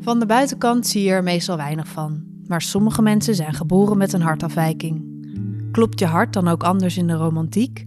[0.00, 4.12] Van de buitenkant zie je er meestal weinig van, maar sommige mensen zijn geboren met
[4.12, 5.04] een hartafwijking.
[5.72, 7.86] Klopt je hart dan ook anders in de romantiek?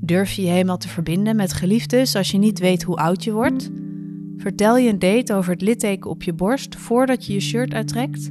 [0.00, 3.32] Durf je je helemaal te verbinden met geliefdes als je niet weet hoe oud je
[3.32, 3.70] wordt?
[4.36, 8.28] Vertel je een date over het litteken op je borst voordat je je shirt uittrekt?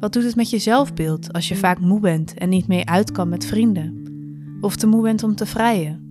[0.00, 3.12] Wat doet het met je zelfbeeld als je vaak moe bent en niet meer uit
[3.12, 4.02] kan met vrienden?
[4.60, 6.03] Of te moe bent om te vrijen?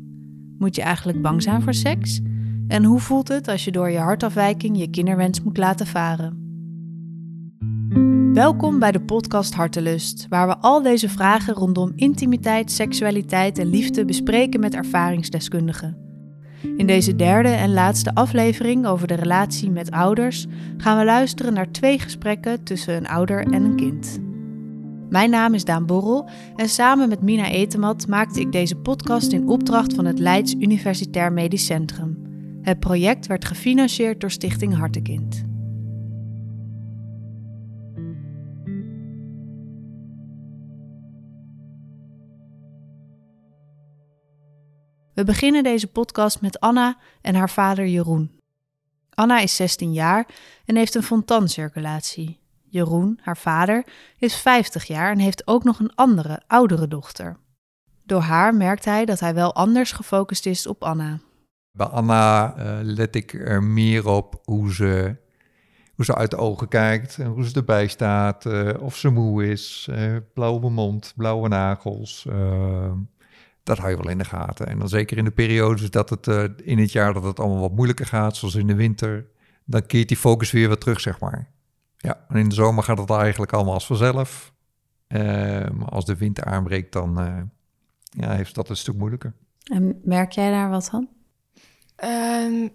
[0.58, 2.22] Moet je eigenlijk bang zijn voor seks?
[2.68, 6.42] En hoe voelt het als je door je hartafwijking je kinderwens moet laten varen?
[8.34, 14.06] Welkom bij de podcast Hartelust, waar we al deze vragen rondom intimiteit, seksualiteit en liefde
[14.06, 15.98] bespreken met ervaringsdeskundigen.
[16.78, 20.46] In deze derde en laatste aflevering over de relatie met ouders
[20.78, 24.20] gaan we luisteren naar twee gesprekken tussen een ouder en een kind.
[25.14, 29.48] Mijn naam is Daan Borrel en samen met Mina Etemat maakte ik deze podcast in
[29.48, 32.22] opdracht van het Leids Universitair Medisch Centrum.
[32.62, 35.44] Het project werd gefinancierd door Stichting Hartekind.
[45.14, 48.40] We beginnen deze podcast met Anna en haar vader Jeroen.
[49.10, 50.28] Anna is 16 jaar
[50.66, 52.43] en heeft een fontancirculatie.
[52.74, 53.86] Jeroen, haar vader,
[54.18, 57.38] is 50 jaar en heeft ook nog een andere, oudere dochter.
[58.06, 61.20] Door haar merkt hij dat hij wel anders gefocust is op Anna.
[61.72, 65.16] Bij Anna uh, let ik er meer op hoe ze,
[65.96, 69.88] hoe ze uit de ogen kijkt, hoe ze erbij staat, uh, of ze moe is,
[69.92, 72.28] uh, blauwe mond, blauwe nagels.
[73.64, 74.68] dat hou je wel in de gaten.
[74.68, 76.28] En dan zeker in de periodes dat het
[76.64, 79.26] in het jaar dat het allemaal wat moeilijker gaat, zoals in de winter,
[79.66, 81.53] dan keert die focus weer wat terug, zeg maar.
[82.04, 84.54] Ja, en in de zomer gaat het eigenlijk allemaal als vanzelf.
[85.74, 87.14] maar als de winter aanbreekt, dan
[88.10, 89.34] ja, heeft dat een stuk moeilijker.
[89.64, 91.08] En merk jij daar wat van?
[92.04, 92.72] Um,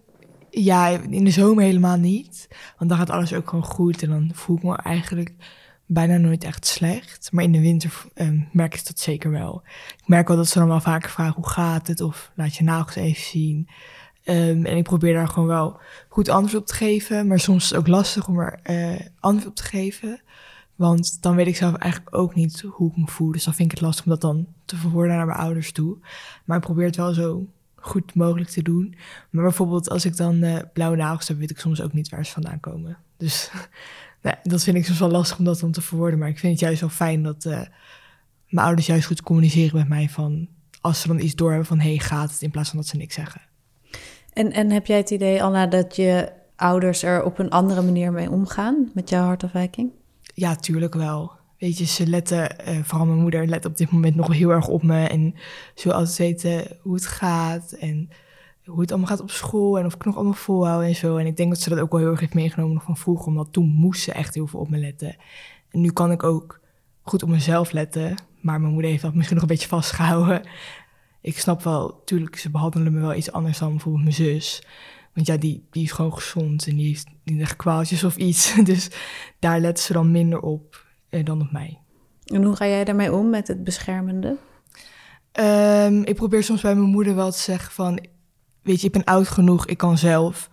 [0.51, 2.49] ja, in de zomer helemaal niet.
[2.79, 4.03] Want dan gaat alles ook gewoon goed.
[4.03, 5.35] En dan voel ik me eigenlijk
[5.87, 7.29] bijna nooit echt slecht.
[7.33, 9.63] Maar in de winter um, merk ik dat zeker wel.
[9.99, 12.01] Ik merk wel dat ze dan wel vaker vragen hoe gaat het?
[12.01, 13.69] Of laat je nagels even zien.
[14.31, 17.27] Um, en ik probeer daar gewoon wel goed antwoord op te geven.
[17.27, 20.21] Maar soms is het ook lastig om er uh, antwoord op te geven.
[20.75, 23.33] Want dan weet ik zelf eigenlijk ook niet hoe ik me voel.
[23.33, 25.97] Dus dan vind ik het lastig om dat dan te verwoorden naar mijn ouders toe.
[26.45, 28.95] Maar ik probeer het wel zo goed mogelijk te doen.
[29.31, 32.27] Maar bijvoorbeeld als ik dan uh, blauwe nagels heb, weet ik soms ook niet waar
[32.27, 32.99] ze vandaan komen.
[33.17, 33.51] Dus
[34.23, 36.19] nee, dat vind ik soms wel lastig om dat dan te verwoorden.
[36.19, 37.61] Maar ik vind het juist wel fijn dat uh,
[38.49, 40.49] mijn ouders juist goed communiceren met mij van...
[40.81, 42.43] als ze dan iets doorhebben van, hey, gaat het?
[42.43, 43.48] In plaats van dat ze niks zeggen.
[44.39, 48.13] En, en heb jij het idee, Anna, dat je ouders er op een andere manier
[48.13, 49.91] mee omgaan met jouw hartafwijking?
[50.35, 51.33] Ja, tuurlijk wel.
[51.59, 54.69] Weet je, ze letten, uh, vooral mijn moeder let op dit moment nog heel erg
[54.69, 55.07] op me.
[55.07, 55.35] En
[55.75, 58.09] ze wil altijd weten hoe het gaat en
[58.65, 61.17] hoe het allemaal gaat op school en of ik nog allemaal volhoud en zo.
[61.17, 63.53] En ik denk dat ze dat ook wel heel erg heeft meegenomen van vroeger, omdat
[63.53, 65.17] toen moest ze echt heel veel op me letten.
[65.71, 66.61] En nu kan ik ook
[67.03, 70.43] goed op mezelf letten, maar mijn moeder heeft dat misschien nog een beetje vastgehouden.
[71.21, 74.63] Ik snap wel, tuurlijk, ze behandelen me wel iets anders dan bijvoorbeeld mijn zus.
[75.15, 78.55] Want ja, die, die is gewoon gezond en die heeft niet echt kwaaltjes of iets.
[78.65, 78.91] Dus
[79.39, 81.79] daar letten ze dan minder op uh, dan op mij.
[82.25, 84.37] En hoe ga jij daarmee om met het beschermende?
[85.41, 88.07] Um, ik probeer soms bij mijn moeder wel te zeggen van...
[88.63, 90.51] weet je, ik ben oud genoeg, ik kan zelf.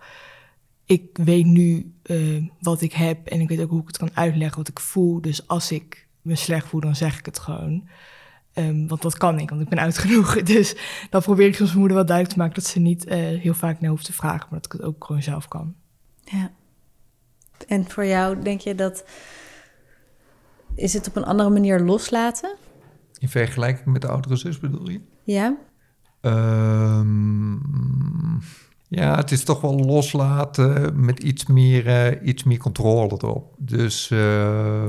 [0.84, 4.10] Ik weet nu uh, wat ik heb en ik weet ook hoe ik het kan
[4.14, 5.20] uitleggen, wat ik voel.
[5.20, 7.88] Dus als ik me slecht voel, dan zeg ik het gewoon.
[8.58, 10.42] Um, want dat kan ik, want ik ben oud genoeg.
[10.42, 10.76] Dus
[11.10, 12.62] dan probeer ik soms mijn moeder wel duidelijk te maken...
[12.62, 15.04] dat ze niet uh, heel vaak naar hoeft te vragen, maar dat ik het ook
[15.04, 15.74] gewoon zelf kan.
[16.24, 16.50] Ja.
[17.66, 19.04] En voor jou, denk je dat
[20.76, 22.54] is het op een andere manier loslaten?
[23.18, 25.00] In vergelijking met de oudere zus bedoel je?
[25.22, 25.56] Ja.
[26.20, 27.60] Um,
[28.88, 33.54] ja, het is toch wel loslaten met iets meer, uh, iets meer controle erop.
[33.58, 34.86] Dus uh,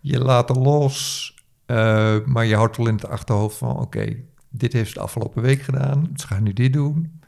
[0.00, 1.34] je laat er los,
[1.70, 3.78] uh, maar je houdt wel in het achterhoofd van...
[3.80, 4.16] oké,
[4.48, 7.20] dit heeft ze de afgelopen week gedaan, ze gaan nu dit doen.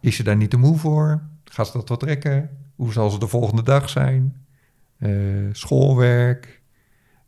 [0.00, 1.22] Is ze daar niet te moe voor?
[1.44, 2.50] Gaat ze dat wat trekken?
[2.76, 4.34] Hoe zal ze de volgende dag zijn?
[5.52, 6.62] schoolwerk,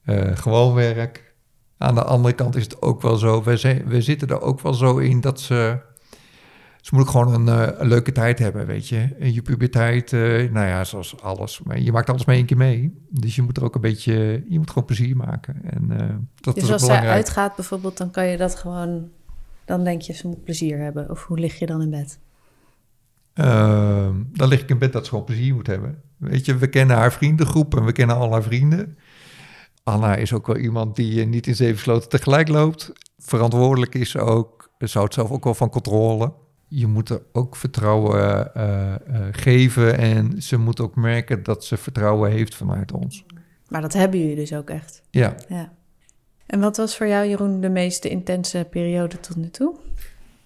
[0.04, 1.34] uh, gewoon werk.
[1.78, 4.98] Aan de andere kant is het ook wel zo, we zitten er ook wel zo
[4.98, 5.80] in dat ze...
[6.82, 9.08] Ze moet ook gewoon een, uh, een leuke tijd hebben, weet je.
[9.18, 11.60] In je puberteit, uh, nou ja, zoals alles.
[11.62, 13.06] Maar je maakt alles maar één keer mee.
[13.08, 15.62] Dus je moet er ook een beetje, je moet gewoon plezier maken.
[15.64, 15.98] En, uh,
[16.34, 19.08] dat dus is als zij uitgaat bijvoorbeeld, dan kan je dat gewoon...
[19.64, 21.10] Dan denk je, ze moet plezier hebben.
[21.10, 22.18] Of hoe lig je dan in bed?
[23.34, 26.02] Ehm, dan lig ik in bed dat ze gewoon plezier moet hebben.
[26.16, 28.98] Weet je, we kennen haar vriendengroep en we kennen al haar vrienden.
[29.82, 32.92] Anna is ook wel iemand die niet in zeven sloten tegelijk loopt.
[33.18, 34.70] Verantwoordelijk is ze ook.
[34.78, 36.32] Ze houdt zelf ook wel van controle.
[36.74, 38.98] Je moet er ook vertrouwen eh, eh,
[39.32, 43.24] geven en ze moet ook merken dat ze vertrouwen heeft vanuit ons.
[43.68, 45.02] Maar dat hebben jullie dus ook echt.
[45.10, 45.72] Ja, Ja.
[46.46, 49.74] En wat was voor jou, Jeroen, de meest intense periode tot nu toe?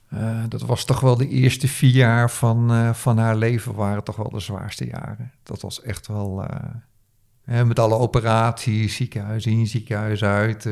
[0.08, 4.17] eh, dat was toch wel de eerste vier jaar van, van haar leven waren toch
[4.17, 5.32] wel de zwaarste jaren.
[5.43, 6.44] Dat was echt wel,
[7.44, 10.69] hè, met alle operaties, ziekenhuis in, ziekenhuis uit,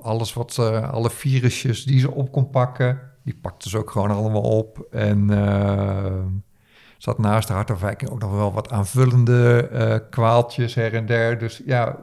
[0.00, 4.10] alles wat ze, alle virusjes die ze op kon pakken, die pakte ze ook gewoon
[4.10, 4.86] allemaal op.
[4.90, 6.24] En eh,
[6.98, 11.38] zat naast de hartafwijking ook nog wel wat aanvullende eh, kwaaltjes her en der.
[11.38, 11.98] Dus ja,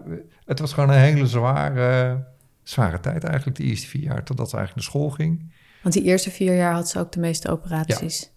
[0.46, 2.24] het was gewoon een hele zware,
[2.64, 5.54] zware tijd eigenlijk, de eerste vier jaar, totdat ze eigenlijk naar school ging.
[5.82, 8.32] Want die eerste vier jaar had ze ook de meeste operaties.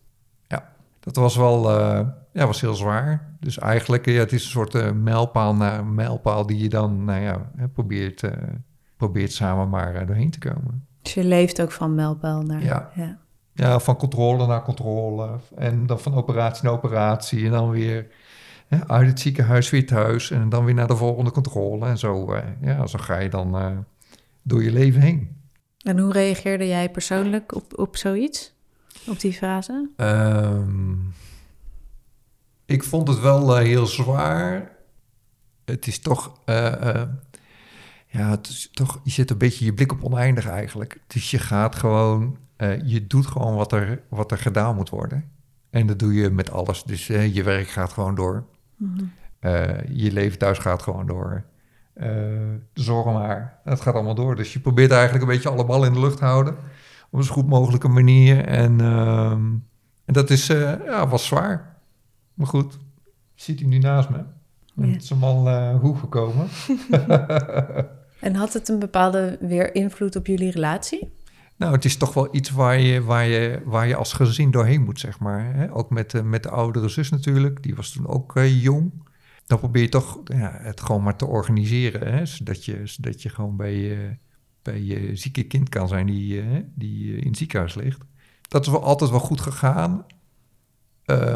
[1.02, 3.34] Dat was wel eh, ja, was heel zwaar.
[3.40, 7.20] Dus eigenlijk, ja, het is een soort eh, mijlpaal na mijlpaal die je dan nou
[7.22, 8.22] ja, probeert,
[8.96, 10.88] probeert samen maar doorheen te komen.
[11.02, 12.62] Dus je leeft ook van mijlpaal naar...
[12.62, 12.90] Ja.
[12.94, 13.18] ja.
[13.52, 15.38] Ja, van controle naar controle.
[15.56, 17.44] En dan van operatie naar operatie.
[17.44, 18.06] En dan weer
[18.86, 20.30] uit het ziekenhuis weer thuis.
[20.30, 21.86] En dan weer naar de volgende controle.
[21.86, 23.76] En zo, eh, ja, zo ga je dan eh,
[24.42, 25.36] door je leven heen.
[25.82, 28.52] En hoe reageerde jij persoonlijk op, op zoiets?
[29.06, 29.88] Op die fase?
[29.96, 30.94] Ehm,
[32.66, 34.70] ik vond het wel eh, heel zwaar.
[35.64, 36.32] Het is toch,
[38.12, 41.00] ja, het is toch, je zet een beetje je blik op oneindig eigenlijk.
[41.06, 45.30] Dus je gaat gewoon, eh, je doet gewoon wat er, wat er gedaan moet worden.
[45.70, 46.82] En dat doe je met alles.
[46.82, 48.44] Dus eh, je werk gaat gewoon door.
[49.38, 51.44] Eh, je leven thuis gaat gewoon door.
[52.72, 53.60] Zorgen maar.
[53.64, 54.36] Het gaat allemaal door.
[54.36, 56.56] Dus je probeert eigenlijk een beetje alle ballen in de lucht te houden.
[57.10, 58.44] Op een zo goed mogelijke manier.
[58.44, 59.42] En, ehm,
[60.04, 61.76] en dat is, ja, was zwaar.
[62.34, 62.78] Maar goed,
[63.34, 64.24] zit hij nu naast me.
[64.80, 66.48] Het is hem al hoe gekomen.
[68.20, 71.12] En had het een bepaalde weer invloed op jullie relatie?
[71.56, 74.82] Nou, het is toch wel iets waar je, waar je, waar je als gezin doorheen
[74.82, 75.54] moet, zeg maar.
[75.54, 75.74] Hè?
[75.74, 77.62] Ook met, de- met de oudere zus natuurlijk.
[77.62, 79.08] Die was toen ook eh, jong.
[79.46, 82.14] Dan probeer je toch ja, het gewoon maar te organiseren.
[82.14, 82.26] Hè?
[82.26, 84.16] Zodat, je, zodat je gewoon bij je,
[84.62, 88.00] bij je zieke kind kan zijn die, eh, die eh, in het ziekenhuis ligt.
[88.48, 90.04] Dat is wel altijd wel goed gegaan.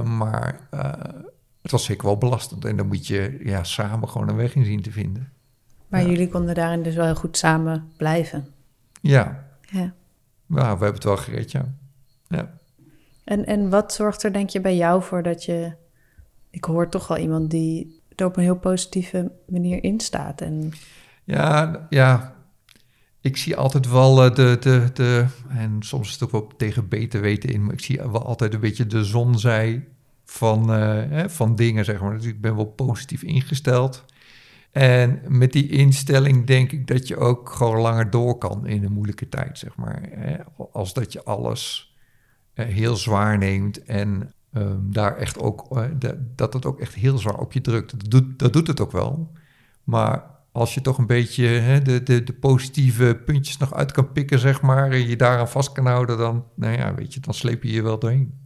[0.05, 0.69] Maar
[1.63, 2.65] het was zeker wel belastend.
[2.65, 5.33] En dan moet je ja, samen gewoon een weg in zien te vinden.
[5.94, 6.08] Maar Ja.
[6.08, 8.46] jullie konden daarin dus wel heel goed samen blijven.
[9.00, 9.94] Ja, Ja.
[10.46, 11.75] nou, we hebben het wel gered, ja.
[12.29, 12.58] ja.
[13.25, 15.73] En, en wat zorgt er denk je bij jou voor dat je...
[16.50, 20.41] Ik hoor toch wel iemand die er op een heel positieve manier in staat.
[20.41, 20.73] En
[21.25, 22.35] Ja, ja.
[23.20, 25.26] Ik zie altijd wel eh, de, de, de...
[25.49, 27.64] En soms is het ook wel tegen beter weten in...
[27.64, 29.88] maar ik zie wel altijd een beetje de zonzij
[30.25, 32.17] van, eh, van dingen, zeg maar.
[32.17, 34.05] Dus ik ben wel positief ingesteld.
[34.75, 38.93] En met die instelling denk ik dat je ook gewoon langer door kan in een
[38.93, 40.09] moeilijke tijd, zeg maar.
[40.73, 41.94] Als dat je alles
[42.55, 45.76] eh, heel zwaar neemt en ehm, daar echt ook...
[45.76, 47.91] eh, dat- dat het ook echt heel zwaar op je drukt.
[48.00, 49.31] Dat doet, dat doet het ook wel.
[49.85, 54.12] Maar als je toch een beetje hè, de, de, de positieve puntjes nog uit kan
[54.12, 57.35] pikken, zeg maar, en je daaraan vast kan houden, dan, nou ja, weet je, dan
[57.35, 58.38] sleep je je wel doorheen.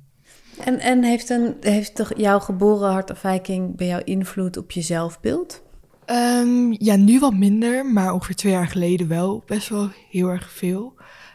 [0.64, 5.62] En, en heeft, een, heeft toch jouw geboren hartafwijking bij jou invloed op je zelfbeeld?
[6.08, 10.50] Ehm, ja, nu wat minder, maar ongeveer twee jaar geleden wel best wel heel erg
[10.50, 10.94] veel.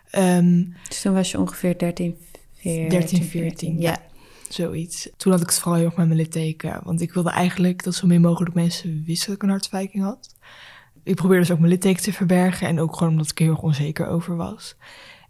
[0.09, 2.17] Ehm, Dus toen was je ongeveer 13,
[2.53, 2.89] 14.
[2.89, 3.97] 13, 14, ja.
[4.49, 5.09] Zoiets.
[5.17, 6.79] Toen had ik het vooral heel erg met mijn litteken.
[6.83, 10.35] Want ik wilde eigenlijk dat zo min mogelijk mensen wisten dat ik een hartafwijking had.
[11.03, 12.67] Ik probeerde dus ook mijn litteken te verbergen.
[12.67, 14.75] En ook gewoon omdat ik er heel erg onzeker over was.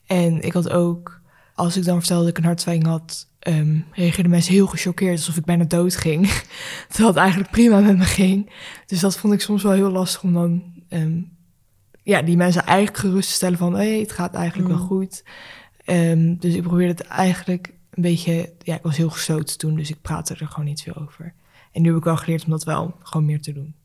[0.05, 1.21] En ik had ook,
[1.55, 3.27] als ik dan vertelde dat ik een hartafwijking had...
[3.39, 6.27] ehm reageerden mensen heel gechoqueerd, alsof ik bijna dood ging.
[6.89, 8.51] Terwijl het eigenlijk prima met me ging.
[8.85, 10.63] Dus dat vond ik soms wel heel lastig om dan...
[10.89, 11.21] ehm,
[12.03, 13.73] ja, die mensen eigenlijk gerust te stellen van...
[13.73, 14.77] hé, hey, het gaat eigenlijk Mm.
[14.77, 15.23] wel goed.
[15.85, 18.53] Ehm, dus ik probeerde het eigenlijk een beetje...
[18.59, 21.33] Ja, ik was heel gesloten toen, dus ik praatte er gewoon niet veel over.
[21.71, 23.75] En nu heb ik wel geleerd om dat wel gewoon meer te doen.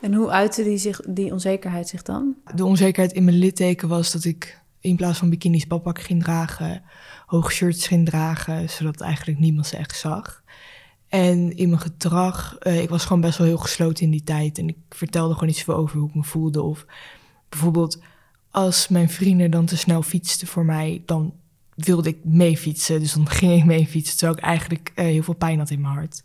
[0.00, 2.34] En hoe uitte die, zich, die onzekerheid zich dan?
[2.54, 6.82] De onzekerheid in mijn litteken was dat ik in plaats van bikinis badpakken ging dragen...
[7.26, 10.42] hoge shirts ging dragen, zodat eigenlijk niemand ze echt zag.
[11.08, 14.58] En in mijn gedrag, eh, ik was gewoon best wel heel gesloten in die tijd.
[14.58, 16.62] En ik vertelde gewoon niet zoveel over hoe ik me voelde.
[16.62, 16.86] Of
[17.48, 17.98] bijvoorbeeld
[18.50, 21.02] als mijn vrienden dan te snel fietsten voor mij...
[21.06, 21.34] dan
[21.74, 23.00] wilde ik mee fietsen.
[23.00, 25.80] Dus dan ging ik mee fietsen, terwijl ik eigenlijk eh, heel veel pijn had in
[25.80, 26.22] mijn hart.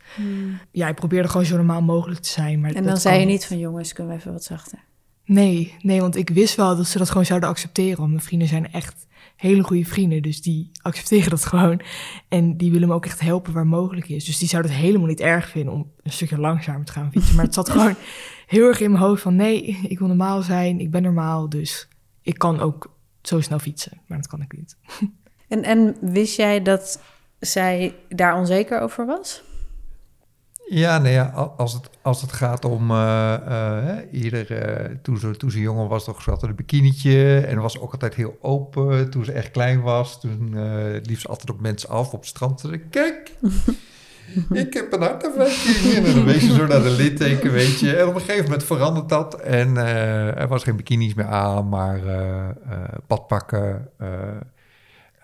[0.72, 2.60] Ja, ik probeerde gewoon zo normaal mogelijk te zijn.
[2.60, 4.80] Maar En dan zei je niet van jongens, kunnen we even wat zachter?
[5.25, 7.98] Nee, nee, want ik wist wel dat ze dat gewoon zouden accepteren.
[7.98, 10.22] Want mijn vrienden zijn echt hele goede vrienden.
[10.22, 11.82] Dus die accepteren dat gewoon.
[12.27, 14.25] En die willen me ook echt helpen waar mogelijk is.
[14.25, 17.36] Dus die zouden het helemaal niet erg vinden om een stukje langzamer te gaan fietsen.
[17.36, 17.96] Maar het zat gewoon
[18.48, 19.36] heel erg in mijn hoofd van...
[19.36, 21.50] nee, ik wil normaal zijn, ik ben normaal.
[21.50, 21.88] Dus
[22.22, 24.01] ik kan ook zo snel fietsen.
[24.08, 24.77] Maar dat kan ik niet.
[25.48, 27.01] En, en wist jij dat
[27.39, 29.44] zij daar onzeker over was?
[30.69, 33.34] Ja, nee, ja, al- als, het, als het gaat om eh,
[35.01, 38.15] toen, ze, toen ze jonger was, toch zat er een bikinietje en was ook altijd
[38.15, 39.10] heel open.
[39.10, 40.55] Toen ze echt klein was, toen
[41.03, 42.60] liep ze altijd op mensen af op het strand.
[42.60, 43.31] Ze zei, kijk,
[44.65, 46.05] ik heb een hartafwijking.
[46.05, 47.95] En dan wees je zo naar de litteken, weet je.
[47.95, 49.77] En op een gegeven moment verandert dat en
[50.38, 52.00] er was geen bikinis meer aan, maar
[53.07, 53.89] badpakken.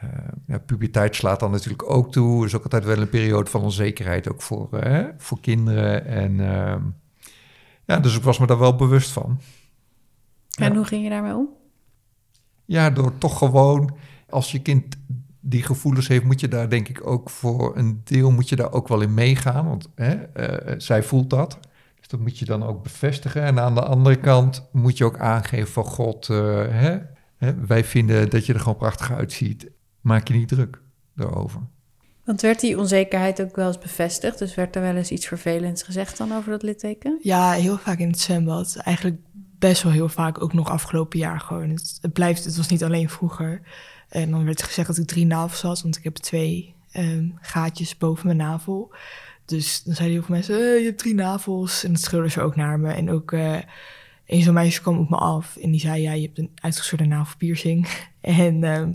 [0.01, 0.09] Eh,
[0.47, 2.45] ja, puberteit slaat dan natuurlijk ook toe.
[2.45, 6.05] Is ook altijd wel een periode van onzekerheid, ook voor, eh, voor kinderen.
[6.05, 6.81] En ehm,
[7.85, 9.39] ja, dus ik was me daar wel bewust van.
[10.57, 10.75] En Ja.
[10.75, 11.49] hoe ging je daarmee om?
[12.65, 13.95] Ja, door toch gewoon,
[14.29, 14.97] als je kind
[15.39, 18.71] die gevoelens heeft, moet je daar denk ik ook voor een deel moet je daar
[18.71, 19.67] ook wel in meegaan.
[19.67, 20.11] Want eh,
[20.77, 21.59] zij voelt dat.
[21.99, 23.41] Dus dat moet je dan ook bevestigen.
[23.43, 26.99] En aan de andere kant moet je ook aangeven van God, hè,
[27.67, 29.69] wij vinden dat je er gewoon prachtig uitziet.
[30.01, 30.81] Maak je niet druk
[31.15, 31.61] daarover.
[32.25, 34.39] Want werd die onzekerheid ook wel eens bevestigd?
[34.39, 37.19] Dus werd er wel eens iets vervelends gezegd dan over dat litteken?
[37.21, 38.75] Ja, heel vaak in het zwembad.
[38.75, 39.17] Eigenlijk
[39.59, 41.69] best wel heel vaak, ook nog afgelopen jaar gewoon.
[41.69, 43.61] Het, het blijft, het was niet alleen vroeger.
[44.09, 47.97] En dan werd gezegd dat ik drie navels had, want ik heb twee ehm, gaatjes
[47.97, 48.93] boven mijn navel.
[49.45, 51.83] Dus dan zeiden heel veel mensen, eh, je hebt drie navels.
[51.83, 52.91] En dat schreeuwden ze ook naar me.
[52.91, 53.57] En ook eh
[54.31, 57.05] een zo'n meisje kwam op me af en die zei, ja, je hebt een uitgescheurde
[57.05, 57.87] navelpiercing.
[58.21, 58.93] en ehm,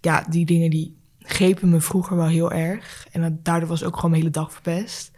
[0.00, 3.06] ja, die dingen die grepen me vroeger wel heel erg.
[3.12, 5.10] En dat, daardoor was ook gewoon mijn hele dag verpest.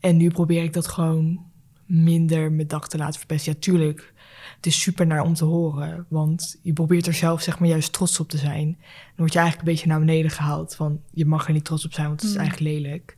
[0.00, 1.44] En nu probeer ik dat gewoon
[1.86, 3.52] minder mijn dag te laten verpesten.
[3.52, 4.14] Ja, tuurlijk.
[4.56, 6.06] Het is super naar om te horen.
[6.08, 8.76] Want je probeert er zelf zeg maar juist trots op te zijn.
[8.78, 10.74] Dan word je eigenlijk een beetje naar beneden gehaald.
[10.74, 12.42] Van je mag er niet trots op zijn, want het is Mm.
[12.42, 13.16] eigenlijk lelijk.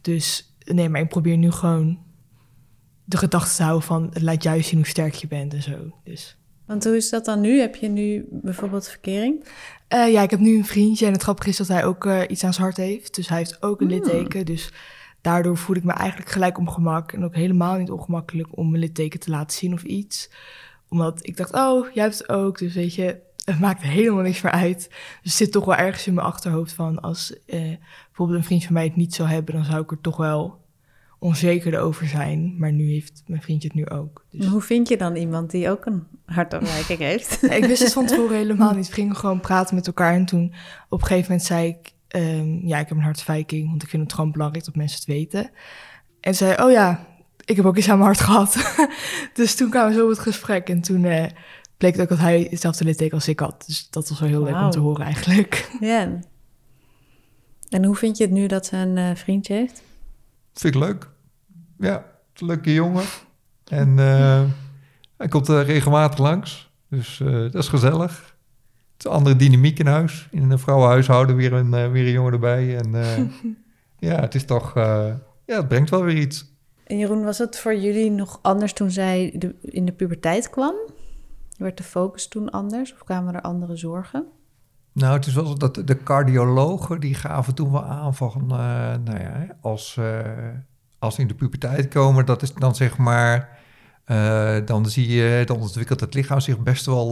[0.00, 1.98] Dus nee, maar ik probeer nu gewoon
[3.04, 4.10] de gedachte te houden van...
[4.12, 5.92] het laat juist zien hoe sterk je bent en zo.
[6.04, 7.60] Dus Want hoe is dat dan nu?
[7.60, 9.44] Heb je nu bijvoorbeeld verkering?
[9.88, 12.20] Eh, ja, ik heb nu een vriendje en het grappige is dat hij ook eh,
[12.28, 13.14] iets aan zijn hart heeft.
[13.14, 14.44] Dus hij heeft ook een litteken.
[14.44, 14.72] Dus
[15.20, 17.12] daardoor voel ik me eigenlijk gelijk ongemak.
[17.12, 20.30] En ook helemaal niet ongemakkelijk om mijn litteken te laten zien of iets.
[20.88, 22.58] Omdat ik dacht, oh, jij hebt het ook.
[22.58, 24.88] Dus weet je, het maakt helemaal niks meer uit.
[24.88, 27.00] Dus het zit toch wel ergens in mijn achterhoofd van...
[27.00, 27.76] als eh,
[28.06, 29.54] bijvoorbeeld een vriend van mij het niet zou hebben...
[29.54, 30.64] dan zou ik er toch wel
[31.18, 32.54] onzeker over zijn.
[32.58, 34.24] Maar nu heeft mijn vriendje het nu ook.
[34.30, 34.46] Dus...
[34.46, 37.38] Hoe vind je dan iemand die ook een hartafwijking heeft?
[37.40, 38.86] Ja, ik wist het van tevoren helemaal niet.
[38.86, 40.14] We gingen gewoon praten met elkaar.
[40.14, 40.52] En toen
[40.88, 41.92] op een gegeven moment zei ik...
[42.08, 43.68] ehm, ja, ik heb een hartafwijking.
[43.68, 45.50] Want ik vind het gewoon belangrijk dat mensen het weten.
[46.20, 47.06] En zei, oh ja,
[47.44, 48.76] ik heb ook iets aan mijn hart gehad.
[49.34, 50.68] dus toen kwamen we zo op het gesprek.
[50.68, 51.24] En toen eh,
[51.76, 53.64] bleek het ook dat hij hetzelfde litteken als ik had.
[53.66, 55.70] Dus dat was wel heel leuk om te horen eigenlijk.
[55.80, 56.18] Ja.
[57.68, 59.82] En hoe vind je het nu dat ze een eh, vriendje heeft?
[60.56, 61.08] Vind ik leuk.
[61.78, 63.04] Ja, het is een leuke jongen.
[63.64, 64.42] En eh,
[65.16, 66.70] hij komt er regelmatig langs.
[66.88, 68.36] Dus eh, dat is gezellig.
[68.92, 70.28] Het is een andere dynamiek in huis.
[70.30, 72.76] In een vrouwenhuishouden weer een, eh, weer een jongen erbij.
[72.78, 73.18] En eh,
[74.10, 74.76] ja, het is toch...
[74.76, 75.12] eh,
[75.46, 76.54] ja, het brengt wel weer iets.
[76.86, 80.74] En Jeroen, was het voor jullie nog anders toen zij de- in de puberteit kwam?
[81.56, 84.26] Werd de focus toen anders of kwamen er andere zorgen?
[84.96, 88.56] Nou, het is wel dat de cardiologen die gaven toen wel aan van, eh,
[89.04, 90.20] nou ja, als, eh,
[90.98, 93.58] als ze in de puberteit komen, dat is dan zeg maar,
[94.04, 97.06] eh, dan zie je, dan ontwikkelt het lichaam zich best wel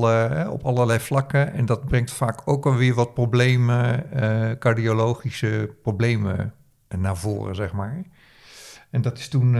[0.51, 4.07] op allerlei vlakken en dat brengt vaak ook wel weer wat problemen,
[4.59, 6.55] cardiologische problemen
[6.89, 8.03] naar voren, zeg maar.
[8.91, 9.57] En dat is toen,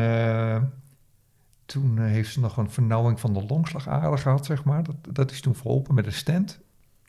[1.67, 4.83] toen heeft ze nog een vernauwing van de longslagader gehad, zeg maar.
[4.83, 6.64] Dat, dat is toen verholpen met een stent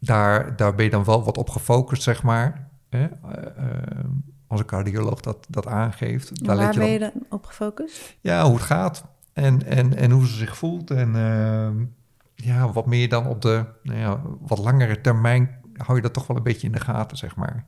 [0.05, 2.69] daar, daar ben je dan wel wat op gefocust, zeg maar.
[2.89, 3.03] Hè?
[3.03, 4.05] Eh, eh,
[4.47, 6.45] als een cardioloog dat, dat aangeeft.
[6.45, 8.17] Daar waar let je ben je dan op gefocust?
[8.21, 9.05] Ja, hoe het gaat.
[9.33, 10.91] En, en, en hoe ze zich voelt.
[10.91, 11.85] En ehm,
[12.35, 16.27] ja, wat meer dan op de nou ja, wat langere termijn hou je dat toch
[16.27, 17.65] wel een beetje in de gaten, zeg maar.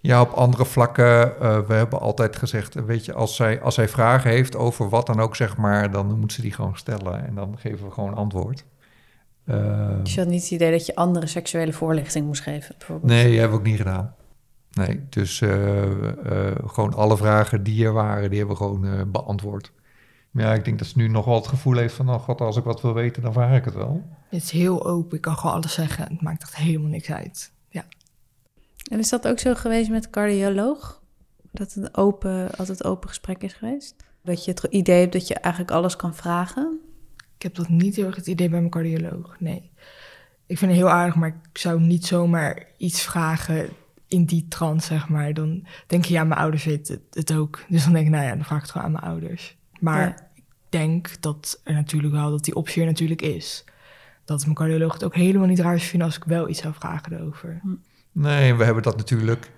[0.00, 3.88] Ja, op andere vlakken, eh, we hebben altijd gezegd, weet je, als zij, als zij
[3.88, 7.34] vragen heeft over wat dan ook, zeg maar, dan moet ze die gewoon stellen en
[7.34, 8.64] dan geven we gewoon antwoord.
[9.44, 13.10] Eh, Dus je had niet het idee dat je andere seksuele voorlichting moest geven, bijvoorbeeld?
[13.12, 14.14] Nee, hebben we ook niet gedaan.
[14.72, 16.08] Nee, dus eh,
[16.48, 19.72] eh, gewoon alle vragen die er waren, die hebben we gewoon eh, beantwoord.
[20.30, 22.40] Maar ja, ik denk dat ze nu nog wel het gevoel heeft van, oh god,
[22.40, 24.02] als ik wat wil weten, dan vraag ik het wel.
[24.28, 25.16] Het is heel open.
[25.16, 26.04] Ik kan gewoon alles zeggen.
[26.08, 27.52] Het maakt echt helemaal niks uit.
[27.68, 27.84] Ja.
[28.90, 31.02] En is dat ook zo geweest met cardioloog?
[31.50, 33.94] Dat het een open, altijd open gesprek is geweest?
[34.22, 36.80] Dat je het idee hebt dat je eigenlijk alles kan vragen?
[37.42, 39.36] Ik heb dat niet heel erg het idee bij mijn cardioloog.
[39.38, 39.70] Nee.
[40.46, 43.68] Ik vind het heel aardig, maar ik zou niet zomaar iets vragen
[44.08, 45.34] in die trant, zeg maar.
[45.34, 47.64] Dan denk je, ja, mijn ouders weten het, het ook.
[47.68, 49.56] Dus dan denk ik, nou ja, dan vraag ik het gewoon aan mijn ouders.
[49.80, 50.30] Maar Ja.
[50.34, 53.64] ik denk dat er natuurlijk wel, dat die optie er natuurlijk is.
[54.24, 56.74] Dat mijn cardioloog het ook helemaal niet raar zou vinden als ik wel iets zou
[56.74, 57.60] vragen erover.
[58.12, 59.50] Nee, we hebben dat natuurlijk...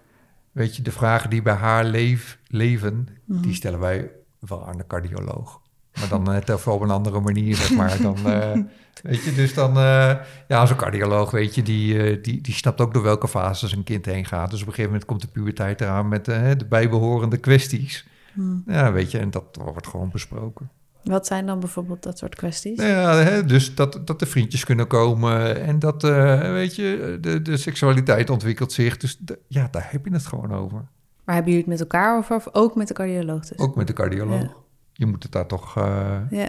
[0.52, 3.08] Weet je, de vragen die bij haar leef, leven...
[3.24, 3.40] Mhm.
[3.42, 5.62] die stellen wij wel aan de cardioloog.
[6.00, 8.02] Maar dan net even op een andere manier, zeg maar.
[8.02, 8.60] Dan, eh,
[9.02, 9.76] weet je, dus dan...
[9.76, 10.14] eh,
[10.48, 13.84] ja, zo'n cardioloog, weet je, die, eh, die, die snapt ook door welke fases een
[13.84, 14.50] kind heen gaat.
[14.50, 18.06] Dus op een gegeven moment komt de puberteit eraan met eh, de bijbehorende kwesties.
[18.32, 18.62] Hmm.
[18.66, 20.70] Ja, weet je, en dat wordt gewoon besproken.
[21.04, 22.78] Wat zijn dan bijvoorbeeld dat soort kwesties?
[22.78, 27.18] Nou ja, hè, dus dat, dat er vriendjes kunnen komen en dat, eh, weet je,
[27.20, 28.96] de, de seksualiteit ontwikkelt zich.
[28.96, 30.84] Dus ja, daar heb je het gewoon over.
[31.24, 33.46] Maar hebben jullie het met elkaar over of ook met de cardioloog?
[33.46, 33.58] Dus?
[33.58, 34.42] Ook met de cardioloog.
[34.42, 34.54] Ja.
[34.96, 36.48] Je moet het daar toch eh, Ja.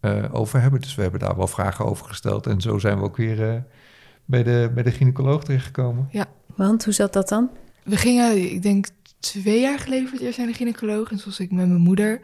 [0.00, 0.80] eh, over hebben.
[0.80, 2.46] Dus we hebben daar wel vragen over gesteld.
[2.46, 3.60] En zo zijn we ook weer eh,
[4.24, 6.10] bij, de, bij de gynaecoloog terechtgekomen.
[6.56, 7.50] Want hoe zat dat dan?
[7.84, 8.86] We gingen, ik denk
[9.20, 11.10] twee jaar geleden voor het eerst naar de gynaecoloog.
[11.10, 12.20] En toen was ik met mijn moeder.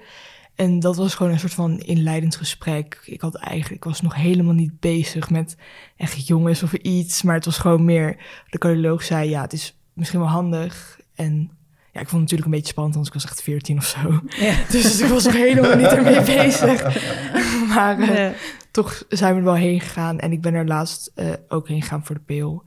[0.54, 3.02] En dat was gewoon een soort van inleidend gesprek.
[3.04, 5.56] Ik had eigenlijk, ik was nog helemaal niet bezig met
[5.96, 7.22] echt jongens of iets.
[7.22, 8.16] Maar het was gewoon meer,
[8.50, 11.00] de cardioloog zei, ja, het is misschien wel handig.
[11.14, 11.50] En
[11.94, 14.20] ja, ik vond het natuurlijk een beetje spannend, want ik was echt 14 of zo.
[14.28, 14.54] Ja.
[14.70, 16.82] Dus ik was nog helemaal niet ermee bezig.
[17.74, 18.30] Maar eh,
[18.70, 20.18] toch zijn we er wel heen gegaan.
[20.18, 22.62] En ik ben er laatst eh, ook heen gegaan voor de pil.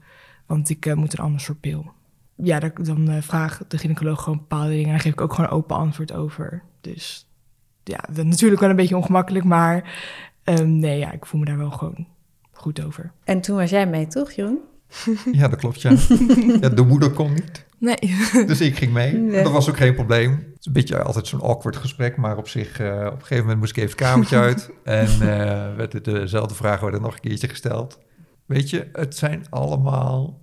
[0.46, 1.92] Want ik eh, moet een ander soort pil.
[2.36, 4.84] Ja, daar- dan vraagt de gynaecoloog gewoon bepaalde dingen.
[4.84, 6.62] En daar geef ik ook gewoon open antwoord over.
[6.80, 7.28] Dus
[7.84, 9.44] ja, dat is natuurlijk wel een beetje ongemakkelijk.
[9.44, 9.98] Maar
[10.44, 12.06] ehm, nee, ja, ik voel me daar wel gewoon
[12.52, 13.12] goed over.
[13.24, 14.58] En toen was jij mee, toch, Jeroen?
[15.32, 15.90] Ja, dat klopt, ja.
[16.60, 16.68] ja.
[16.68, 17.96] De moeder kon niet, Nee.
[18.46, 19.12] dus ik ging mee.
[19.12, 19.42] Nee.
[19.42, 20.30] Dat was ook geen probleem.
[20.30, 23.42] Het is een beetje altijd zo'n awkward gesprek, maar op zich, eh, op een gegeven
[23.42, 24.70] moment moest ik even het kamertje uit.
[24.84, 27.98] En eh werden dezelfde vragen werden nog een keertje gesteld.
[28.46, 30.40] Weet je, het zijn allemaal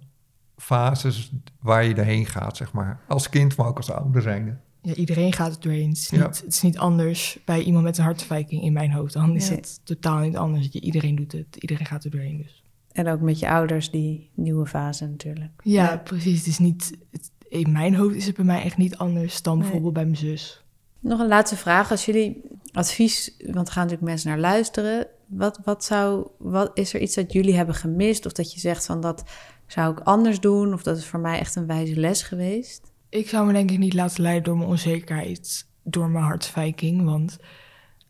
[0.58, 3.00] fases waar je doorheen gaat, zeg maar.
[3.08, 4.58] Als kind, maar ook als ouder zijnde.
[4.82, 5.90] Ja, iedereen gaat het doorheen.
[5.90, 6.26] Het is, Ja.
[6.28, 9.14] niet, het is niet anders bij iemand met een hartafwijking in mijn hoofd.
[9.14, 9.58] Dan is Nee.
[9.58, 10.70] het totaal niet anders.
[10.70, 11.56] Iedereen doet het.
[11.60, 12.38] Iedereen gaat er doorheen.
[12.38, 12.64] Dus.
[12.96, 15.52] En ook met je ouders, die nieuwe fase natuurlijk.
[15.64, 15.98] Ja, Ja.
[15.98, 16.38] precies.
[16.38, 19.54] Het is niet, het- in mijn hoofd is het bij mij echt niet anders dan
[19.54, 19.62] Nee.
[19.64, 20.64] bijvoorbeeld bij mijn zus.
[21.00, 21.92] Nog een laatste vraag.
[21.92, 22.42] Als jullie
[22.72, 25.08] advies, want er gaan natuurlijk mensen naar luisteren.
[25.28, 28.26] Wat, wat zou, wat, is er iets dat jullie hebben gemist?
[28.26, 29.24] Of dat je zegt van dat
[29.68, 30.74] zou ik anders doen?
[30.74, 32.92] Of dat is voor mij echt een wijze les geweest?
[33.10, 37.04] Ik zou me denk ik niet laten leiden door mijn onzekerheid, door mijn hartafwijking.
[37.04, 37.38] Want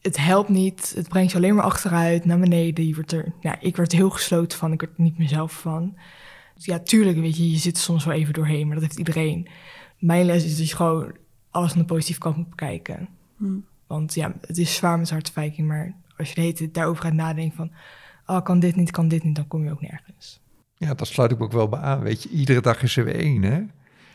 [0.06, 0.92] het helpt niet.
[0.96, 2.88] Het brengt je alleen maar achteruit, naar beneden.
[2.88, 4.72] Je wordt er, ja, ik werd er heel gesloten van.
[4.72, 5.98] Ik werd er niet mezelf van.
[6.56, 8.66] Dus ja, tuurlijk, weet je, je zit er soms wel even doorheen.
[8.68, 9.48] Maar dat heeft iedereen.
[10.00, 11.16] Mijn les is dat je gewoon
[11.52, 13.08] alles aan de positieve kant moet bekijken.
[13.38, 13.58] Hm.
[13.88, 15.68] Want ja, het is zwaar met hartafwijking.
[15.68, 17.72] Maar als je de hele tijd daarover gaat nadenken van...
[18.26, 20.42] Oh, kan dit niet, kan dit niet, dan kom je ook nergens.
[20.78, 22.00] Ja, daar sluit ik me ook wel bij aan.
[22.00, 23.62] Weet je, iedere dag is er weer één, hè?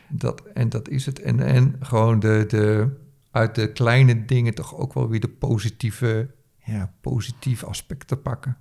[0.09, 1.21] Dat, en dat is het.
[1.21, 2.89] En, en gewoon de, de,
[3.31, 6.31] uit de kleine dingen toch ook wel weer de positieve,
[6.65, 8.57] ja, positieve aspecten pakken.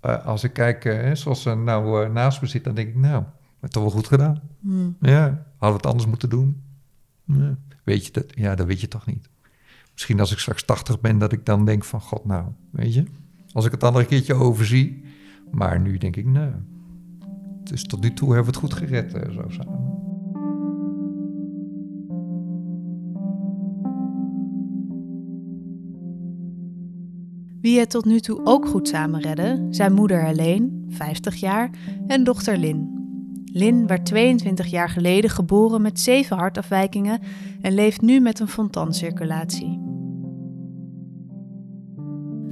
[0.00, 2.96] Eh, als ik kijk, eh, zoals ze nou eh, naast me zit, dan denk ik,
[2.96, 3.24] nou,
[3.60, 4.40] het toch wel goed gedaan.
[4.60, 4.90] Hm.
[5.00, 6.62] Ja, hadden we het anders moeten doen?
[7.24, 7.58] Ja.
[7.84, 8.24] Weet je dat?
[8.34, 9.28] Ja, dat weet je toch niet.
[9.92, 13.04] Misschien als ik straks 80 ben, dat ik dan denk van, god nou, weet je.
[13.52, 15.04] Als ik het een keertje overzie.
[15.50, 16.52] Maar nu denk ik, nou,
[17.64, 19.87] dus tot nu toe hebben we het goed gered, zo samen.
[27.60, 31.70] Wie het tot nu toe ook goed samen redden, zijn moeder Helene, 50 jaar,
[32.06, 32.96] en dochter Lin.
[33.52, 37.20] Lin werd 22 jaar geleden geboren met zeven hartafwijkingen
[37.60, 39.80] en leeft nu met een fontancirculatie.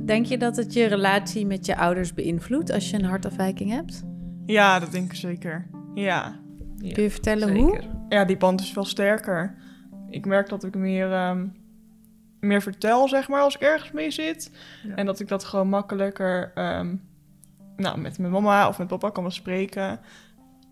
[0.04, 4.04] Denk je dat het je relatie met je ouders beïnvloedt als je een hartafwijking hebt?
[4.46, 5.66] Ja, dat denk ik zeker.
[5.94, 6.40] Ja.
[6.92, 7.80] Kun je vertellen hoe?
[8.08, 9.54] Ja, die band is veel sterker.
[10.10, 11.46] Ik merk dat ik meer, ehm,
[12.40, 14.50] meer vertel, zeg maar, als ik ergens mee zit.
[14.82, 14.94] Ja.
[14.94, 16.94] En dat ik dat gewoon makkelijker ehm,
[17.76, 20.00] nou, met mijn mama of met papa kan bespreken.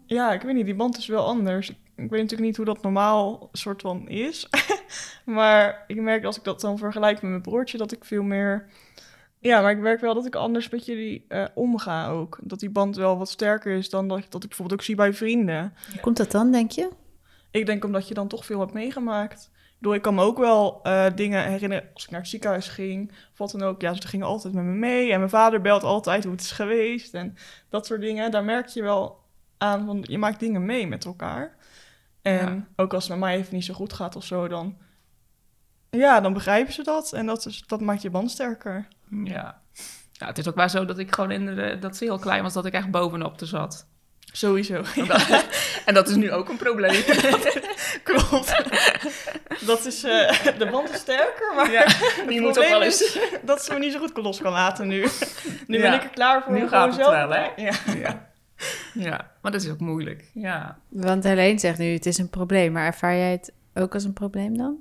[0.07, 1.70] Ja, ik weet niet, die band is wel anders.
[1.70, 4.48] Ik weet natuurlijk niet hoe dat normaal soort van is.
[5.24, 8.66] maar ik merk als ik dat dan vergelijk met mijn broertje, dat ik veel meer...
[9.38, 12.38] Ja, maar ik merk wel dat ik anders met jullie eh, omga ook.
[12.42, 15.12] Dat die band wel wat sterker is dan dat, dat ik bijvoorbeeld ook zie bij
[15.12, 15.74] vrienden.
[16.00, 16.90] Komt dat dan, denk je?
[17.50, 19.50] Ik denk omdat je dan toch veel hebt meegemaakt.
[19.92, 23.11] Ik kan me ook wel eh, dingen herinneren als ik naar het ziekenhuis ging.
[23.33, 23.81] Of wat dan ook.
[23.81, 25.12] Ja, ze gingen altijd met me mee.
[25.12, 27.14] En mijn vader belt altijd hoe het is geweest.
[27.14, 27.37] En
[27.68, 28.31] dat soort dingen.
[28.31, 29.23] Daar merk je wel
[29.59, 31.57] aan, want je maakt dingen mee met elkaar.
[32.23, 32.66] En Ja.
[32.77, 34.77] ook als het met mij even niet zo goed gaat of zo, dan...
[35.90, 37.12] Ja, dan begrijpen ze dat.
[37.12, 38.88] En dat, is, dat maakt je band sterker.
[39.25, 39.62] Ja.
[40.12, 42.42] ja, het is ook wel zo dat ik gewoon in de, dat ze heel klein
[42.42, 43.87] was, dat ik echt bovenop de zat.
[44.37, 44.83] Sowieso.
[45.85, 47.03] en dat is nu ook een probleem.
[48.03, 48.62] Klopt.
[49.66, 52.83] dat is, eh, de band is sterker, maar ja, Het die moet ook probleem wel
[52.88, 53.18] is eens.
[53.42, 55.07] dat ze me niet zo goed los kan laten nu.
[55.66, 56.53] Nu Ja, ben ik er klaar voor.
[56.53, 57.62] nu gaat gewoon het wel, hè?
[57.62, 57.73] Ja.
[57.99, 58.33] Ja.
[58.94, 60.25] Ja, maar dat is ook moeilijk.
[60.35, 60.79] Ja.
[60.88, 62.73] Want Helene zegt nu, het is een probleem.
[62.73, 64.77] Maar ervaar jij het ook als een probleem dan?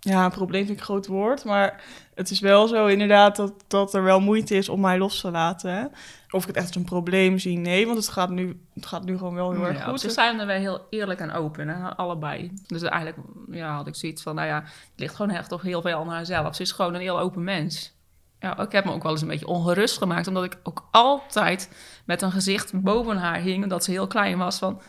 [0.00, 1.44] Ja, een probleem vind ik een groot woord.
[1.44, 1.84] Maar
[2.14, 5.30] het is wel zo inderdaad dat, dat er wel moeite is om mij los te
[5.30, 5.72] laten.
[5.72, 5.84] Hè.
[6.30, 7.86] Of ik het echt als een probleem zie, nee.
[7.86, 10.00] Want het gaat nu, het gaat nu gewoon wel heel erg goed.
[10.00, 12.52] Ze zijn er wel heel eerlijk en open, hè, allebei.
[12.66, 15.82] Dus eigenlijk ja, had ik zoiets van, nou ja, het ligt gewoon echt toch heel
[15.82, 16.54] veel aan haarzelf.
[16.56, 17.96] Ze is gewoon een heel open mens.
[18.40, 21.70] Ja, ik heb me ook wel eens een beetje ongerust gemaakt, omdat ik ook altijd
[22.04, 24.80] met een gezicht boven haar hing, omdat ze heel klein was, van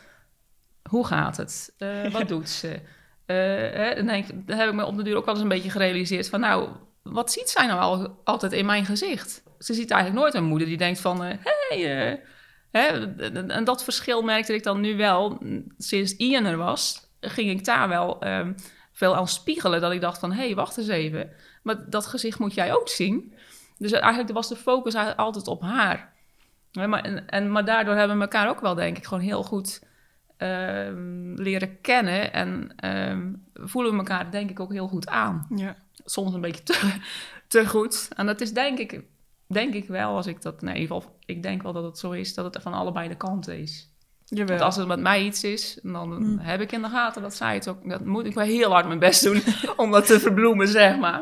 [0.90, 1.74] hoe gaat het?
[1.78, 2.82] Eh, wat doet ze?
[3.30, 3.36] Eh,
[3.72, 5.70] hè, dan, denk, dan heb ik me op de duur ook wel eens een beetje
[5.70, 6.70] gerealiseerd van, nou,
[7.04, 9.44] wat ziet zij nou al, altijd in mijn gezicht?
[9.60, 11.36] Ze ziet eigenlijk nooit een moeder die denkt van, hé,
[11.70, 12.18] hey,
[12.72, 12.92] eh,
[13.48, 15.38] en- dat verschil merkte ik dan nu wel.
[15.78, 18.54] Sinds Ian er was, ging ik daar wel ehm,
[18.92, 19.82] veel aan spiegelen.
[19.82, 21.32] Dat ik dacht van, hé, hey, wacht eens even.
[21.64, 23.34] Maar dat gezicht moet jij ook zien.
[23.78, 26.14] Dus eigenlijk was de focus altijd op haar.
[26.72, 29.88] Maar, en, maar daardoor hebben we elkaar ook wel, denk ik, gewoon heel goed
[30.40, 32.34] ehm, leren kennen.
[32.34, 35.76] En ehm, voelen we elkaar, denk ik, ook heel goed aan Ja.
[36.06, 36.94] soms een beetje te,
[37.48, 38.10] te goed.
[38.16, 39.02] En dat is denk ik,
[39.48, 41.98] denk ik wel, als ik dat, nee, in ieder geval, ik denk wel dat het
[42.00, 43.88] zo is, dat het van allebei de kanten is.
[44.26, 44.48] Jawel.
[44.48, 46.38] Want als het met mij iets is, dan Mm.
[46.40, 48.88] heb ik in de gaten dat zij het ook, dat moet ik wel heel hard
[48.88, 49.42] mijn best doen
[49.78, 51.22] om dat te verbloemen, zeg maar.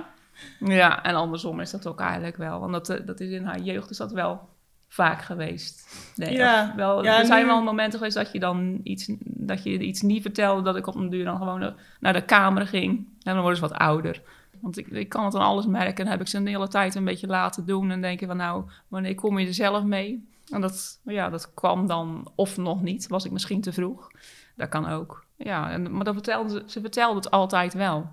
[0.60, 3.60] Ja, en andersom is dat ook eigenlijk wel, want dat, eh, dat is in haar
[3.60, 4.49] jeugd is dat wel
[4.88, 5.95] vaak geweest.
[6.15, 6.73] Nee, Ja.
[6.76, 10.02] wel, Ja, er zijn nu- wel momenten geweest dat je dan iets, dat je iets
[10.02, 12.97] niet vertelde, dat ik op een duur dan gewoon naar de kamer ging.
[12.97, 14.21] En dan worden ze wat ouder.
[14.62, 16.06] Want ik, ik kan het aan alles merken.
[16.06, 17.91] En heb ik ze een hele tijd een beetje laten doen.
[17.91, 20.30] En denken van nou, wanneer kom je er zelf mee?
[20.50, 23.08] En dat, ja, dat kwam dan of nog niet.
[23.08, 24.08] Was ik misschien te vroeg.
[24.56, 25.26] Dat kan ook.
[25.36, 28.10] Ja, en, maar dat vertelde ze, ze vertelde het altijd wel.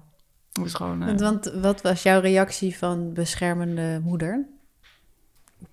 [0.60, 1.00] Dus gewoon...
[1.00, 4.46] eh, Want, want wat was jouw reactie van beschermende moeder?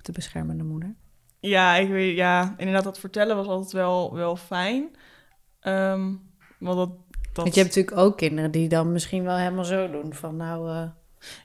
[0.01, 0.95] De beschermende moeder?
[1.39, 4.95] Ja, ik weet, ja, inderdaad, dat vertellen was altijd wel, wel fijn.
[5.59, 6.15] Ehm,
[6.59, 6.89] want dat,
[7.33, 7.43] dat...
[7.43, 10.13] Want je hebt natuurlijk ook kinderen die dan misschien wel helemaal zo doen.
[10.13, 10.89] Van nou, eh,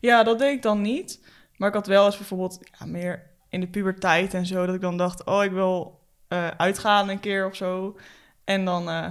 [0.00, 1.24] Ja, dat deed ik dan niet.
[1.56, 4.66] Maar ik had wel eens bijvoorbeeld ja, meer in de puberteit en zo...
[4.66, 7.96] dat ik dan dacht, oh, ik wil eh, uitgaan een keer of zo.
[8.44, 8.88] En dan...
[8.88, 9.09] eh,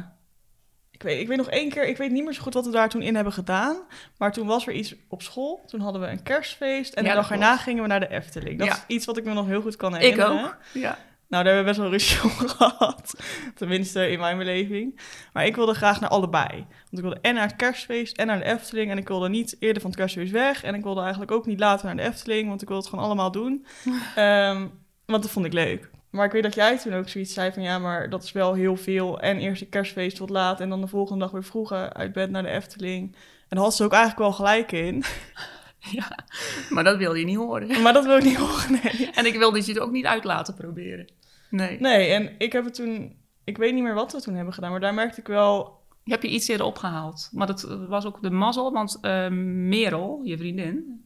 [0.96, 2.72] ik, weet, ik weet nog één keer, ik weet niet meer zo goed wat we
[2.72, 3.78] daar toen in hebben gedaan.
[4.18, 5.64] Maar toen was er iets op school.
[5.68, 6.94] Toen hadden we een kerstfeest.
[6.94, 8.60] En Ja, de dag erna gingen we naar de Efteling.
[8.60, 8.74] Dat Ja.
[8.74, 10.46] is iets wat ik me nog heel goed kan ik herinneren.
[10.46, 10.58] ook.
[10.74, 10.98] Ja.
[11.28, 13.14] Nou, daar hebben we best wel ruzie om gehad.
[13.56, 15.00] Tenminste, in mijn beleving.
[15.34, 16.48] Maar ik wilde graag naar allebei.
[16.50, 18.92] Want ik wilde en naar het kerstfeest en naar de Efteling.
[18.92, 20.64] En ik wilde niet eerder van het kerstfeest weg.
[20.64, 22.48] En ik wilde eigenlijk ook niet later naar de Efteling.
[22.48, 23.66] Want ik wilde het gewoon allemaal doen.
[24.16, 24.68] Ehm,
[25.06, 25.90] want dat vond ik leuk.
[26.16, 27.64] Maar ik weet dat jij toen ook zoiets zei van...
[27.64, 29.20] ja, maar dat is wel heel veel.
[29.20, 30.60] En eerst het kerstfeest tot laat.
[30.60, 33.16] En dan de volgende dag weer vroeger uit bed naar de Efteling.
[33.48, 35.04] En had ze ook eigenlijk wel gelijk in.
[35.98, 36.26] ja,
[36.70, 37.82] maar dat wilde je niet horen.
[37.82, 39.10] Maar dat wil ik niet horen, nee.
[39.16, 41.08] En ik wilde je het ook niet uit laten proberen.
[41.50, 41.80] Nee.
[41.80, 43.16] Nee, en ik heb het toen...
[43.44, 44.72] Ik weet niet meer wat we toen hebben gedaan.
[44.72, 47.30] Maar daar merkte ik wel Heb je iets eerder opgehaald.
[47.32, 51.04] Maar dat was ook de mazzel, want eh, Merel, je vriendin,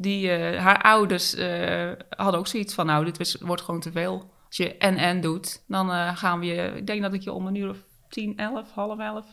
[0.00, 4.30] die, eh, haar ouders eh, hadden ook zoiets van, nou, dit wordt gewoon te veel.
[4.46, 7.46] Als je en-en doet, dan eh, gaan we je, ik denk dat ik je om
[7.46, 9.26] een uur of tien, elf, half elf,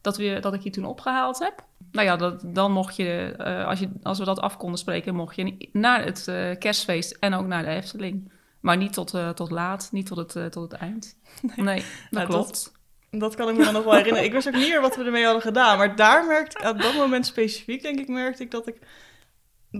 [0.00, 1.64] dat, we, dat ik je toen opgehaald heb.
[1.92, 3.34] Nou ja, dat, dan mocht je,
[3.66, 6.24] als je, als we dat af konden spreken, mocht je naar het
[6.58, 8.32] kerstfeest en ook naar de Efteling.
[8.60, 11.16] Maar niet tot, tot laat, niet tot het, tot het eind.
[11.56, 12.72] Nee, dat Nou, klopt.
[13.10, 14.26] Dat kan ik me dan nog wel herinneren.
[14.26, 15.78] Ik wist ook niet meer wat we ermee hadden gedaan.
[15.78, 18.76] Maar daar merkte ik, op dat moment specifiek, denk ik, merkte ik dat ik...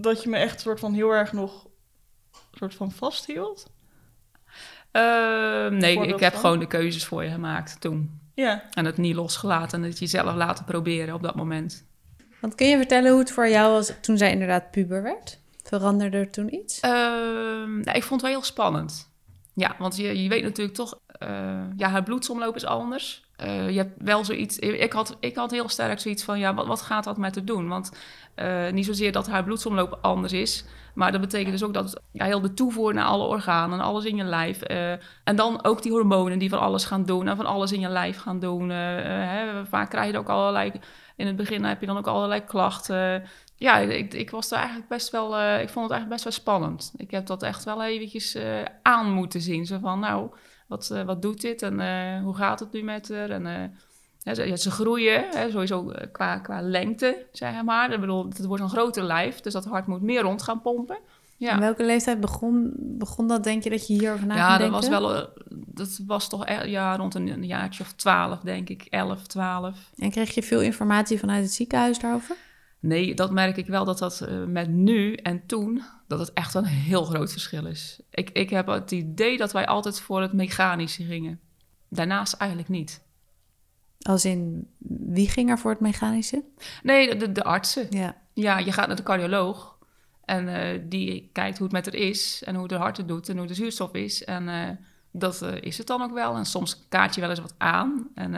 [0.01, 1.67] Dat je me echt soort van heel erg nog
[2.53, 3.71] soort van vasthield.
[4.91, 6.41] Ehm, nee, ik heb van?
[6.41, 8.21] gewoon de keuzes voor je gemaakt toen.
[8.35, 8.65] Ja.
[8.71, 11.85] En het niet losgelaten en het jezelf laten proberen op dat moment.
[12.41, 15.41] Want kun je vertellen hoe het voor jou was toen zij inderdaad puber werd?
[15.63, 16.81] Veranderde er toen iets?
[16.81, 19.11] Ehm, nou, ik vond het wel heel spannend.
[19.55, 21.01] Ja, want je, je weet natuurlijk toch...
[21.07, 23.26] eh, ja, haar bloedsomloop is anders.
[23.37, 24.59] Eh, je hebt wel zoiets...
[24.59, 26.39] Ik had, ik had heel sterk zoiets van...
[26.39, 27.69] Ja, wat, wat gaat dat met haar doen?
[27.69, 27.93] Want
[28.35, 30.65] eh, niet zozeer dat haar bloedsomloop anders is...
[30.95, 34.17] Maar dat betekent dus ook dat ja, heel de toevoer naar alle organen, alles in
[34.17, 34.63] je lijf.
[34.63, 34.93] eh,
[35.25, 37.89] en dan ook die hormonen die van alles gaan doen en van alles in je
[37.89, 38.69] lijf gaan doen.
[38.69, 40.73] hè, vaak krijg je ook allerlei,
[41.17, 43.25] in het begin heb je dan ook allerlei klachten.
[43.57, 45.27] Ja, ik, ik was daar eigenlijk best wel,
[45.61, 46.93] ik vond het eigenlijk best wel spannend.
[46.97, 48.39] Ik heb dat echt wel eventjes
[48.83, 49.67] aan moeten zien.
[49.67, 50.31] Zo van, nou,
[50.67, 53.31] wat, eh, wat doet dit en eh, hoe gaat het nu met haar?
[53.31, 53.69] En, eh,
[54.19, 57.93] ja, ze, groeien, hè, sowieso qua, qua lengte, zeg maar.
[57.93, 60.97] Ik bedoel, het wordt een groter lijf, dus dat hart moet meer rond gaan pompen.
[61.39, 64.71] In Ja, welke leeftijd begon, begon dat, denk je, dat je hierover na ja dat
[64.71, 68.87] was wel, dat was toch echt, ja, rond een, een jaartje of twaalf, denk ik,
[68.91, 69.91] elf, twaalf.
[69.97, 72.37] En kreeg je veel informatie vanuit het ziekenhuis daarover?
[72.81, 76.65] Nee, dat merk ik wel dat dat met nu en toen dat het echt een
[76.65, 78.01] heel groot verschil is.
[78.11, 81.41] Ik, ik heb het idee dat wij altijd voor het mechanische gingen.
[81.89, 83.05] Daarnaast eigenlijk niet.
[84.01, 84.69] Als in,
[85.07, 86.45] wie ging er voor het mechanische?
[86.83, 87.87] Nee, de, de artsen.
[87.91, 88.17] Ja.
[88.33, 89.79] Ja, je gaat naar de cardioloog.
[90.25, 92.43] En eh, die kijkt hoe het met haar is.
[92.45, 93.29] En hoe het hart het doet.
[93.29, 94.25] En hoe de zuurstof is.
[94.25, 94.71] En eh,
[95.13, 96.37] dat eh, is het dan ook wel.
[96.37, 98.09] En soms kaart je wel eens wat aan.
[98.15, 98.31] En,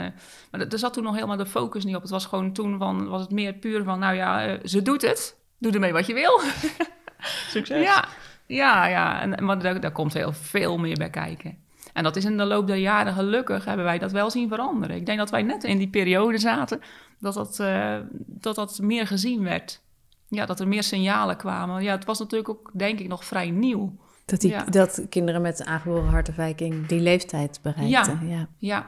[0.50, 2.02] maar er zat toen nog helemaal de focus niet op.
[2.02, 3.98] Het was gewoon toen van, was het meer puur van...
[3.98, 5.36] Nou ja, ze doet het.
[5.58, 6.40] Doe ermee wat je wil.
[7.50, 7.82] Succes.
[7.84, 8.04] Ja,
[8.46, 9.20] ja, ja.
[9.20, 11.58] En, maar daar, daar komt heel veel meer bij kijken.
[11.92, 14.96] En dat is in de loop der jaren gelukkig hebben wij dat wel zien veranderen.
[14.96, 16.80] Ik denk dat wij net in die periode zaten
[17.18, 19.80] dat dat, eh, dat, dat meer gezien werd.
[20.28, 21.82] Ja, dat er meer signalen kwamen.
[21.82, 23.96] Ja, het was natuurlijk ook, denk ik, nog vrij nieuw.
[24.24, 24.64] Dat, die, Ja.
[24.64, 28.28] dat kinderen met aangeboren hartafwijking die leeftijd bereikten.
[28.28, 28.48] Ja.
[28.58, 28.86] Ja.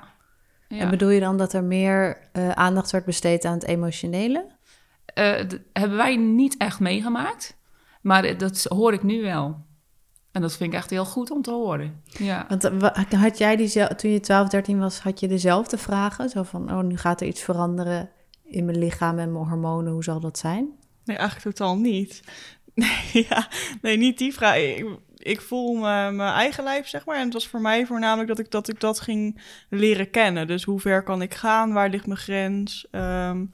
[0.69, 0.79] ja.
[0.79, 4.47] En bedoel je dan dat er meer eh, aandacht werd besteed aan het emotionele?
[5.15, 7.57] Eh, d- hebben wij niet echt meegemaakt.
[8.01, 9.69] Maar dat hoor ik nu wel.
[10.33, 12.03] En dat vind ik echt heel goed om te horen.
[12.05, 12.47] Ja.
[12.49, 16.29] Want eh, had jij die toen je 12, 13 was, had je dezelfde vragen?
[16.29, 18.11] Zo van, oh, nu gaat er iets veranderen
[18.45, 19.93] in mijn lichaam en mijn hormonen.
[19.93, 20.69] Hoe zal dat zijn?
[21.05, 22.21] Nee, eigenlijk totaal niet.
[22.75, 23.49] Nee, ja,
[23.83, 24.57] nee niet die vraag.
[24.57, 24.87] Ik,
[25.17, 27.17] ik voel me- mijn eigen lijf, zeg maar.
[27.17, 30.47] En het was voor mij voornamelijk dat ik dat, ik dat ging leren kennen.
[30.47, 31.73] Dus hoe ver kan ik gaan?
[31.73, 32.87] Waar ligt mijn grens?
[32.91, 33.45] Ehm,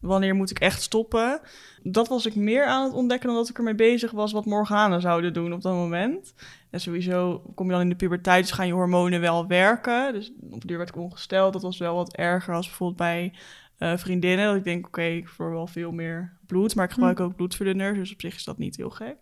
[0.00, 1.40] wanneer moet ik echt stoppen?
[1.82, 5.00] Dat was ik meer aan het ontdekken dan dat ik ermee bezig was wat Morganen
[5.00, 6.34] zouden doen op dat moment.
[6.70, 10.12] En sowieso kom je dan in de puberteit, dus gaan je hormonen wel werken.
[10.12, 11.52] Dus op de duur werd ik ongesteld.
[11.52, 13.32] Dat was wel wat erger als bijvoorbeeld bij
[13.78, 14.46] eh, vriendinnen.
[14.46, 16.74] Dat ik denk, oké, ik voel wel veel meer bloed.
[16.74, 19.16] Maar ik gebruik ook bloedverdunners, dus op zich is dat niet heel gek.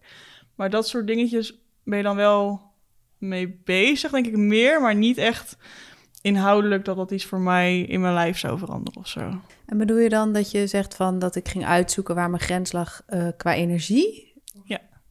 [0.54, 2.62] Maar dat soort dingetjes ben je dan wel
[3.18, 4.80] mee bezig, denk ik meer.
[4.80, 5.56] Maar niet echt
[6.28, 9.40] inhoudelijk dat dat iets voor mij in mijn lijf zou veranderen of zo.
[9.66, 12.72] En bedoel je dan dat je zegt van dat ik ging uitzoeken waar mijn grens
[12.72, 14.26] lag eh, qua energie?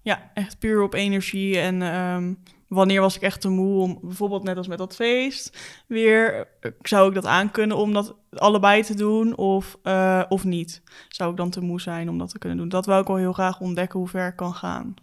[0.02, 1.60] Ja, echt puur op energie.
[1.60, 2.34] En ehm,
[2.68, 6.72] wanneer was ik echt te moe om, bijvoorbeeld net als met dat feest, weer eh,
[6.82, 10.82] zou ik dat aankunnen om dat allebei te doen of, eh, of niet?
[11.08, 12.70] Zou ik dan te moe zijn om dat te kunnen doen?
[12.70, 14.94] Dat wou ik wel heel graag ontdekken hoe ver ik kan gaan.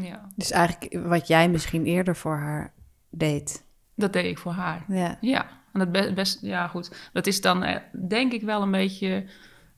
[0.00, 2.72] ja, Dus eigenlijk wat jij misschien eerder voor haar
[3.10, 3.64] deed.
[3.94, 4.84] dat deed ik voor haar.
[4.88, 5.18] Ja.
[5.20, 7.08] Ja, en het be- best, ja goed.
[7.12, 9.24] Dat is dan eh, denk ik wel een beetje.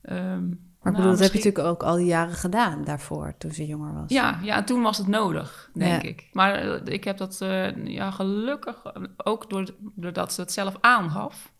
[0.01, 3.51] ehm, Maar nou, bedoel, dat heb je natuurlijk ook al die jaren gedaan daarvoor, toen
[3.51, 4.03] ze jonger was.
[4.07, 6.09] Ja, ja, toen was het nodig, denk Ja.
[6.09, 6.29] ik.
[6.31, 8.75] Maar eh, ik heb dat eh, ja, gelukkig
[9.17, 11.51] ook door, doordat ze het zelf aangaf.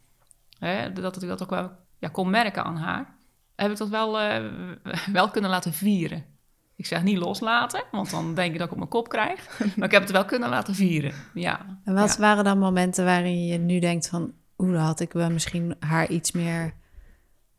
[0.59, 3.15] Hè, dat ik dat ook wel ja, kon merken aan haar.
[3.55, 4.11] Heb ik dat wel,
[5.11, 6.25] wel kunnen laten vieren.
[6.77, 9.59] Ik zeg niet loslaten, want dan denk ik dat ik op mijn kop krijg.
[9.75, 11.13] Maar ik heb het wel kunnen laten vieren.
[11.33, 11.79] Ja.
[11.83, 12.19] En wat Ja.
[12.19, 14.33] waren dan momenten waarin je nu denkt van...
[14.57, 16.73] oeh, dan had ik wel misschien haar iets meer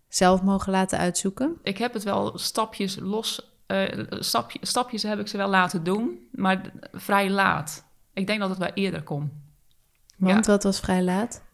[0.08, 1.56] zelf mogen laten uitzoeken?
[1.62, 3.52] Ik heb het wel stapjes los.
[3.66, 6.60] eh, stapje, stapjes heb ik ze wel laten doen, maar
[6.92, 7.84] vrij laat.
[8.12, 9.32] Ik denk dat het wel eerder kon.
[10.16, 10.52] Want Ja.
[10.52, 11.44] dat was vrij laat.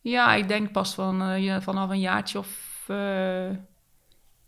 [0.00, 3.48] Ja, ik denk pas van, ja, vanaf een jaartje of eh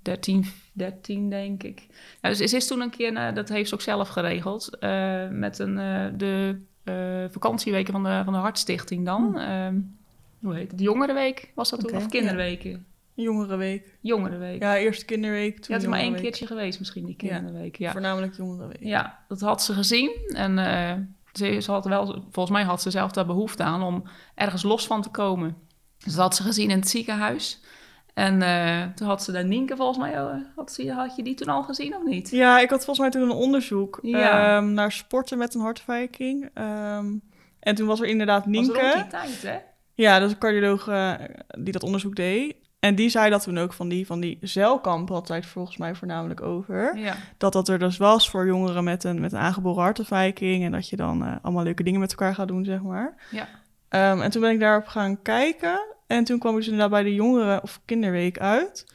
[0.05, 1.87] 13, 13, denk ik.
[2.23, 5.59] Ja, dus ze is toen een keer, dat heeft ze ook zelf geregeld, eh, met
[5.59, 9.38] een, eh, de eh, vakantieweken van de, van de Hartstichting dan.
[9.38, 9.81] Ehm,
[10.40, 10.79] hoe heet het?
[10.79, 11.97] De Jongerenweek was dat toen?
[11.97, 12.87] Of Kinderweken?
[13.14, 13.97] Jongerenweek.
[14.01, 14.62] Jongerenweek.
[14.62, 17.37] Ja, eerst kinderweek, Ja, toen het is maar één keertje geweest misschien, die Ja.
[17.37, 17.77] Kinderweek.
[17.77, 17.93] Ja.
[17.93, 18.83] Voornamelijk jongerenweek.
[18.83, 20.11] Ja, dat had ze gezien.
[20.35, 20.59] En
[21.33, 24.03] ze, ze had wel, volgens mij had ze zelf daar behoefte aan om
[24.35, 25.57] ergens los van te komen.
[25.99, 27.61] Dus dat had ze gezien in het ziekenhuis.
[28.14, 31.35] En eh, toen had ze daar Nienke volgens mij, eh, had, ze, had je die
[31.35, 32.31] toen al gezien of niet?
[32.31, 34.57] Ja, ik had volgens mij toen een onderzoek Ja.
[34.57, 36.50] ehm, naar sporten met een hartafwijking.
[36.55, 37.07] Ehm,
[37.61, 38.92] en toen was er inderdaad Was rond Nienke.
[38.94, 39.59] die tijd, hè?
[39.94, 41.12] Ja, dat is een cardioloog eh,
[41.59, 42.57] die dat onderzoek deed.
[42.79, 46.42] En die zei dat toen ook van die, van die celkamp het volgens mij voornamelijk
[46.42, 46.98] over.
[46.98, 47.14] Ja.
[47.38, 50.64] Dat dat er dus was voor jongeren met een, met een aangeboren hartafwijking.
[50.64, 53.14] En dat je dan eh, allemaal leuke dingen met elkaar gaat doen, zeg maar.
[53.31, 53.48] Ja.
[53.88, 55.81] Ehm, en toen ben ik daarop gaan kijken.
[56.07, 58.87] En toen kwam ik dus inderdaad bij de jongeren- of kinderweek uit.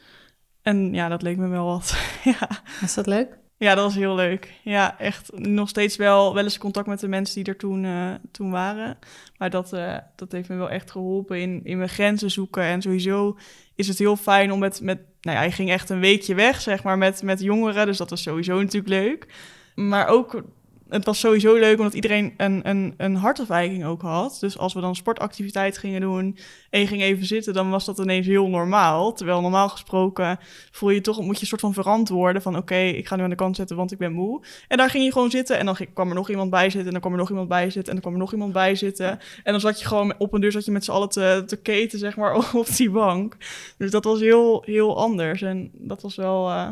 [0.62, 1.96] En ja, dat leek me wel wat.
[2.24, 2.48] ja.
[2.80, 3.38] Was dat leuk?
[3.56, 4.52] Ja, dat was heel leuk.
[4.62, 8.14] Ja, echt nog steeds wel, wel eens contact met de mensen die er toen, eh,
[8.30, 8.98] toen waren.
[9.36, 12.62] Maar dat, eh, dat heeft me wel echt geholpen in, in mijn grenzen zoeken.
[12.62, 13.38] En sowieso
[13.74, 14.80] is het heel fijn om met...
[14.80, 17.86] met nou ja, hij ging echt een weekje weg, zeg maar, met, met jongeren.
[17.86, 19.26] Dus dat was sowieso natuurlijk leuk.
[19.74, 20.42] Maar ook,
[20.90, 24.36] het was sowieso leuk omdat iedereen een, een, een hartafwijking ook had.
[24.40, 26.38] Dus als we dan sportactiviteit gingen doen
[26.70, 27.54] en je ging even zitten...
[27.54, 29.12] dan was dat ineens heel normaal.
[29.12, 30.38] Terwijl normaal gesproken
[30.70, 33.30] voel je toch, moet je een soort van verantwoorden van oké, ik ga nu aan
[33.30, 34.42] de kant zetten, want ik ben moe.
[34.68, 36.92] En daar ging je gewoon zitten en dan kwam er nog iemand bij zitten en
[36.92, 39.18] dan kwam er nog iemand bij zitten en dan kwam er nog iemand bij zitten.
[39.42, 41.56] En dan zat je gewoon op een deur zat je met z'n allen te, te
[41.56, 43.36] keten, zeg maar, op die bank.
[43.78, 46.68] Dus dat was heel, heel anders en dat was wel eh,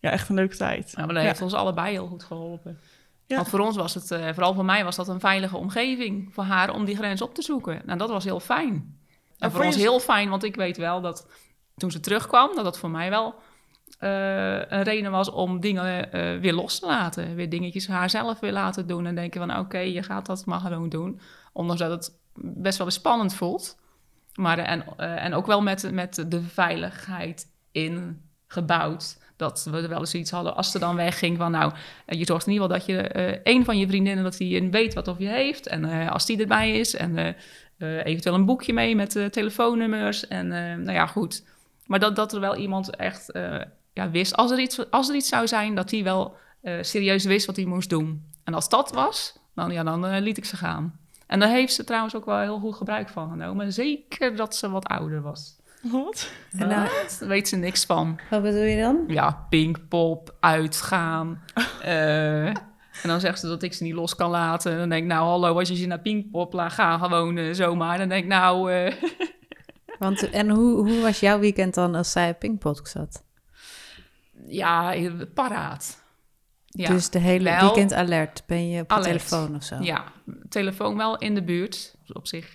[0.00, 0.92] ja, echt een leuke tijd.
[0.96, 1.28] Ja, maar dat Ja.
[1.28, 2.78] heeft ons allebei heel goed geholpen.
[3.26, 3.36] Ja.
[3.36, 6.44] Want voor ons was het, eh, vooral voor mij was dat een veilige omgeving voor
[6.44, 7.82] haar om die grens op te zoeken.
[7.86, 8.72] Nou, dat was heel fijn.
[9.38, 11.28] En voor voor ons je- heel fijn, want ik weet wel dat
[11.76, 13.34] toen ze terugkwam, dat dat voor mij wel
[13.98, 17.34] eh, een reden was om dingen eh, weer los te laten.
[17.34, 19.06] Weer dingetjes haar zelf weer laten doen.
[19.06, 21.20] En denken van oké, je gaat dat maar gewoon doen.
[21.52, 23.76] Ondanks dat het best wel weer spannend voelt.
[24.34, 29.18] Maar, en, en ook wel met, met de veiligheid ingebouwd.
[29.36, 31.72] Dat we wel eens iets hadden als ze dan wegging van nou,
[32.06, 34.70] eh, je zorgt in ieder geval dat je eh een van je vriendinnen dat die
[34.70, 35.66] weet wat of je heeft.
[35.66, 37.28] En eh, als die erbij is en eh,
[37.78, 40.28] eh, eventueel een boekje mee met eh, telefoonnummers.
[40.28, 41.44] En eh, nou ja, goed.
[41.86, 43.60] Maar dat, dat er wel iemand echt eh,
[43.92, 47.24] ja, wist, als er, iets, als er iets zou zijn, dat hij wel eh, serieus
[47.24, 48.32] wist wat hij moest doen.
[48.44, 50.98] En als dat was, dan, ja, dan eh, liet ik ze gaan.
[51.26, 53.72] En daar heeft ze trouwens ook wel heel goed gebruik van genomen.
[53.72, 55.56] Zeker dat ze wat ouder was.
[55.92, 56.30] Wat?
[56.58, 58.20] En Daar weet ze niks van.
[58.30, 59.04] wat bedoel je dan?
[59.06, 61.42] Ja, pinkpop, uitgaan.
[61.82, 64.78] eh, en dan zegt ze dat ik ze niet los kan laten.
[64.78, 67.98] Dan denk ik, nou hallo, als je ze naar pinkpop laat gaan, gewoon eh, zomaar.
[67.98, 68.92] Dan denk ik, nou, eh,
[69.98, 73.22] Want, en hoe, hoe was jouw weekend dan als zij op Pinkpot zat?
[74.46, 74.94] ja,
[75.34, 76.02] paraat.
[76.66, 76.88] Ja.
[76.88, 78.42] dus de hele wel weekend alert.
[78.46, 79.76] Ben je op de telefoon of zo?
[79.80, 80.04] Ja,
[80.48, 81.94] telefoon wel in de buurt.
[82.12, 82.54] Op zich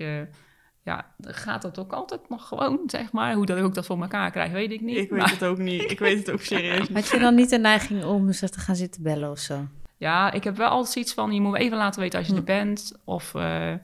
[0.90, 3.34] ja, gaat dat ook altijd nog gewoon, zeg maar.
[3.34, 4.98] Hoe dat ik ook dat voor elkaar krijg, weet ik niet.
[4.98, 5.92] Ik weet Maar het ook niet.
[5.92, 6.98] Ik weet het ook serieus niet.
[6.98, 9.68] Had je dan niet de neiging om ze te gaan zitten bellen of zo?
[9.98, 12.40] ja, ik heb wel altijd iets van, je moet even laten weten als je Hm.
[12.40, 12.94] er bent.
[13.04, 13.80] Of eh, eh,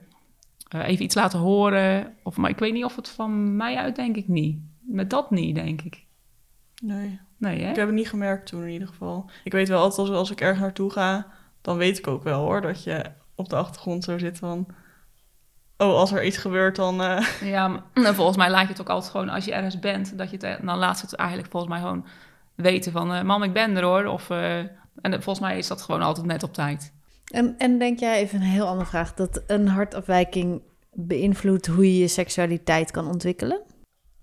[0.68, 2.14] even iets laten horen.
[2.22, 4.58] Of, maar ik weet niet of het van mij uit, denk ik niet.
[4.80, 6.04] Met dat niet, denk ik.
[6.82, 7.20] Nee.
[7.38, 7.70] Nee, hè?
[7.70, 9.30] Ik heb het niet gemerkt toen in ieder geval.
[9.44, 11.26] Ik weet wel altijd als, als ik ergens naartoe ga,
[11.60, 14.66] dan weet ik ook wel hoor, dat je op de achtergrond zo zit van...
[15.78, 17.02] Oh, als er iets gebeurt, dan...
[17.02, 20.18] eh, Ja, maar- volgens mij laat je het ook altijd gewoon als je ergens bent,
[20.18, 22.06] dat je het, dan laat ze het eigenlijk volgens mij gewoon
[22.54, 24.04] weten van, eh, mam, ik ben er hoor.
[24.04, 26.92] Of, eh, en eh, volgens mij is dat gewoon altijd net op tijd.
[27.26, 30.62] En, en denk jij, even een heel andere vraag, dat een hartafwijking
[30.92, 33.60] beïnvloedt hoe je je seksualiteit kan ontwikkelen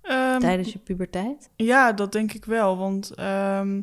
[0.01, 1.49] ehm, tijdens je puberteit?
[1.55, 2.77] Ja, dat denk ik wel.
[2.77, 3.81] Want ehm,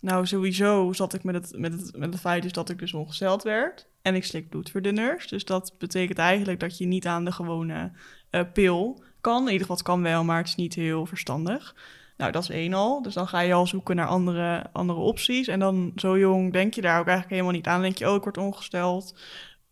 [0.00, 2.94] nou, sowieso zat ik met het, met, het, met het feit dus dat ik dus
[2.94, 3.86] ongesteld werd.
[4.06, 5.28] En ik slik bloedverdunners.
[5.28, 7.92] Dus dat betekent eigenlijk dat je niet aan de gewone
[8.30, 9.46] eh, pil kan.
[9.46, 11.74] In ieder geval, kan wel, maar het is niet heel verstandig.
[12.16, 13.02] Nou, dat is één al.
[13.02, 15.46] Dus dan ga je al zoeken naar andere, andere opties.
[15.46, 17.72] En dan zo jong denk je daar ook eigenlijk helemaal niet aan.
[17.72, 19.18] Dan denk je, oh, ik word ongesteld.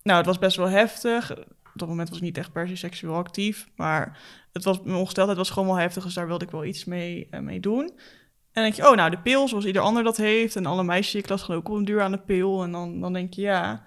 [0.03, 1.39] Nou, het was best wel heftig.
[1.39, 3.69] Op dat moment was ik niet echt per se seksueel actief.
[3.77, 4.19] Maar
[4.53, 6.05] het was, mijn ongesteldheid was gewoon wel heftig.
[6.05, 7.85] Dus daar wilde ik wel iets mee, eh, mee doen.
[7.85, 10.57] En dan denk je, oh, nou, de pil zoals ieder ander dat heeft.
[10.57, 12.63] En alle meisjes die ik las gaan ook op een duur aan de pil.
[12.63, 13.85] En dan, dan denk je, ja,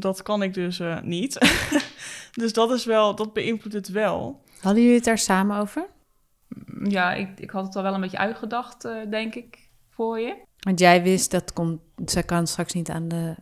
[0.00, 1.38] dat kan ik dus eh, niet.
[2.40, 4.42] dus dat is wel, dat beïnvloedt het wel.
[4.60, 5.86] Hadden jullie het daar samen over?
[6.84, 10.36] Ja, ik, ik had het al wel een beetje uitgedacht, eh, denk ik, voor je.
[10.60, 13.34] Want jij wist dat komt, zij kan straks niet aan de.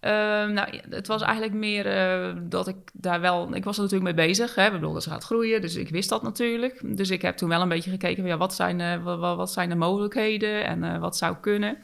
[0.00, 3.54] Ehm, nou, het was eigenlijk meer eh, dat ik daar wel...
[3.54, 4.54] Ik was er natuurlijk mee bezig.
[4.54, 4.66] Hè?
[4.66, 6.96] Ik bedoel, dat ze gaat groeien, dus ik wist dat natuurlijk.
[6.96, 8.26] Dus ik heb toen wel een beetje gekeken van...
[8.26, 11.78] Ja, wat, zijn, eh, wa- wa- wat zijn de mogelijkheden en eh, wat zou kunnen?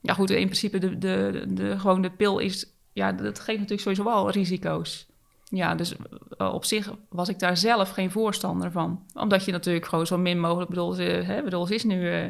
[0.00, 2.75] Ja, goed, in principe de, de, de, gewoon de pil is...
[2.96, 5.06] Ja, dat geeft natuurlijk sowieso wel risico's.
[5.48, 5.94] Ja, dus
[6.38, 9.02] eh, op zich was ik daar zelf geen voorstander van.
[9.14, 10.70] Omdat je natuurlijk gewoon zo min mogelijk...
[10.70, 12.10] bedoel, ze, hè, bedoel, ze is nu...
[12.12, 12.24] eh,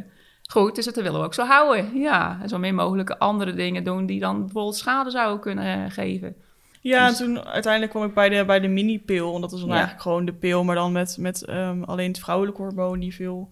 [0.50, 1.98] Goed, dus dat willen we ook zo houden.
[1.98, 5.90] Ja, en zo min mogelijke andere dingen doen die dan bijvoorbeeld schade zouden kunnen eh,
[5.90, 6.36] geven.
[6.80, 9.34] Ja, Dus- en toen uiteindelijk kwam ik bij de, bij de mini-pil.
[9.34, 9.74] En dat is dan Ja.
[9.74, 13.48] eigenlijk gewoon de pil, maar dan met, met ehm, alleen het vrouwelijke hormoon die veel...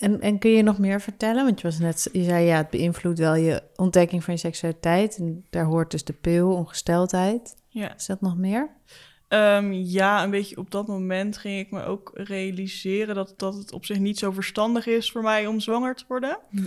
[0.00, 1.44] En, en kun je nog meer vertellen?
[1.44, 5.16] Want je, was net, je zei ja, het beïnvloedt wel je ontdekking van je seksualiteit.
[5.16, 7.56] En daar hoort dus de pil, ongesteldheid.
[7.68, 7.94] Ja.
[7.94, 8.70] Is dat nog meer?
[9.28, 13.72] Ehm, ja, een beetje op dat moment ging ik me ook realiseren dat, dat het
[13.72, 16.38] op zich niet zo verstandig is voor mij om zwanger te worden.
[16.50, 16.58] Hm.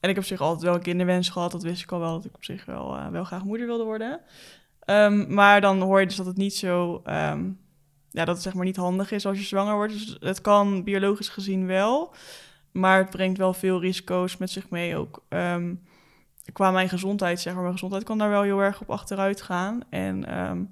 [0.00, 1.52] En ik heb op zich altijd wel een kinderwens gehad.
[1.52, 3.84] Dat wist ik al wel, dat ik op zich wel, eh, wel graag moeder wilde
[3.84, 4.20] worden.
[4.80, 7.00] Ehm, maar dan hoor je dus dat het niet zo...
[7.04, 7.50] ehm,
[8.10, 9.92] ja, dat het zeg maar niet handig is als je zwanger wordt.
[9.92, 12.14] Dus het kan biologisch gezien wel.
[12.72, 15.22] Maar het brengt wel veel risico's met zich mee ook.
[15.28, 15.74] ehm,
[16.52, 17.62] qua mijn gezondheid, zeg maar.
[17.62, 19.80] Mijn gezondheid kan daar wel heel erg op achteruit gaan.
[19.88, 20.62] En ehm,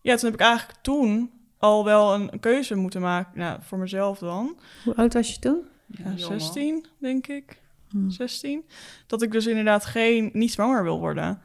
[0.00, 3.38] ja, toen heb ik eigenlijk toen al wel een, een keuze moeten maken.
[3.38, 4.58] Nou, voor mezelf dan.
[4.84, 5.62] Hoe oud was je toen?
[5.86, 6.40] Ja, Jongen.
[6.40, 7.60] 16, denk ik.
[7.90, 8.10] Hm.
[8.10, 8.64] 16.
[9.06, 11.40] Dat ik dus inderdaad geen, niet zwanger wil worden.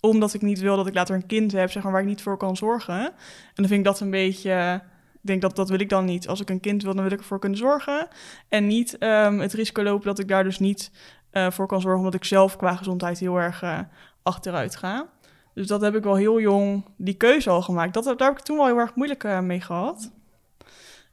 [0.00, 2.22] Omdat ik niet wil dat ik later een kind heb, zeg maar, waar ik niet
[2.22, 3.00] voor kan zorgen.
[3.04, 3.12] En
[3.54, 4.82] dan vind ik dat een beetje...
[5.22, 6.28] Ik denk dat dat wil ik dan niet.
[6.28, 8.08] Als ik een kind wil, dan wil ik ervoor kunnen zorgen.
[8.48, 10.90] En niet ehm, het risico lopen dat ik daar dus niet
[11.30, 11.98] eh, voor kan zorgen...
[11.98, 13.78] omdat ik zelf qua gezondheid heel erg eh,
[14.22, 15.08] achteruit ga.
[15.54, 17.94] Dus dat heb ik wel heel jong die keuze al gemaakt.
[17.94, 20.10] Dat, daar heb ik toen wel heel erg moeilijk eh, mee gehad.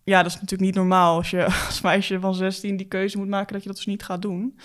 [0.03, 3.27] Ja, dat is natuurlijk niet normaal als je als meisje van 16 die keuze moet
[3.27, 4.59] maken dat je dat dus niet gaat doen.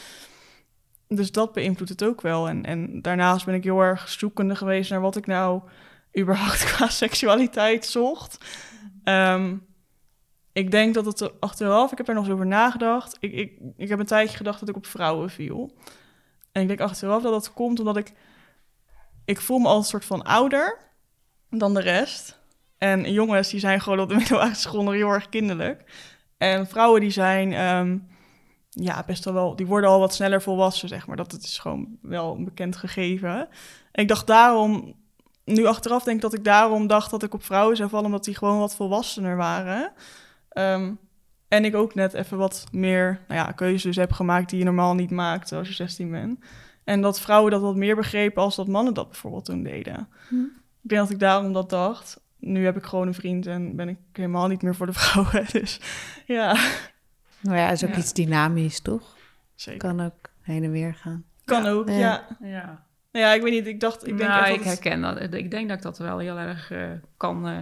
[1.08, 2.48] dus dat beïnvloedt het ook wel.
[2.48, 5.60] En, en daarnaast ben ik heel erg zoekende geweest naar wat ik nou
[6.18, 8.38] überhaupt qua seksualiteit zocht.
[9.04, 9.56] Ehm,
[10.52, 13.16] ik denk dat het achteraf, ik heb er nog eens over nagedacht.
[13.20, 15.76] Ik, ik, ik heb een tijdje gedacht dat ik op vrouwen viel.
[16.52, 18.12] En ik denk achteraf dat dat komt omdat ik...
[19.24, 20.78] Ik voel me als een soort van ouder
[21.50, 22.40] dan de rest.
[22.78, 25.84] En jongens, die zijn gewoon op de middelbare school nog heel erg kinderlijk.
[26.38, 27.52] En vrouwen die zijn...
[27.52, 27.98] ehm,
[28.68, 29.56] ja, best wel wel...
[29.56, 31.16] Die worden al wat sneller volwassen, zeg maar.
[31.16, 33.48] Dat het is gewoon wel een bekend gegeven.
[33.92, 35.00] En ik dacht daarom...
[35.44, 38.06] Nu achteraf denk ik dat ik daarom dacht dat ik op vrouwen zou vallen...
[38.06, 39.92] omdat die gewoon wat volwassener waren.
[40.48, 40.92] Ehm,
[41.48, 44.50] en ik ook net even wat meer nou ja, keuzes heb gemaakt...
[44.50, 46.38] die je normaal niet maakt als je 16 bent.
[46.84, 48.42] En dat vrouwen dat wat meer begrepen...
[48.42, 50.08] als dat mannen dat bijvoorbeeld toen deden.
[50.28, 50.34] Hm.
[50.82, 52.20] Ik denk dat ik daarom dat dacht.
[52.38, 55.46] Nu heb ik gewoon een vriend en ben ik helemaal niet meer voor de vrouwen.
[55.52, 55.80] Dus
[56.26, 56.56] ja,
[57.40, 57.96] Nou ja, is ook Ja.
[57.96, 59.16] iets dynamisch, toch?
[59.54, 59.78] zeker.
[59.80, 61.24] Kan ook heen en weer gaan.
[61.44, 62.26] Kan ook, Ja.
[62.40, 62.86] ja.
[63.12, 63.18] Ja.
[63.20, 65.00] Nou ja, ik weet niet, ik dacht, ik denk nou, echt ik dat het- herken
[65.00, 65.34] dat.
[65.34, 67.58] Ik denk dat ik dat wel heel erg eh, kan eh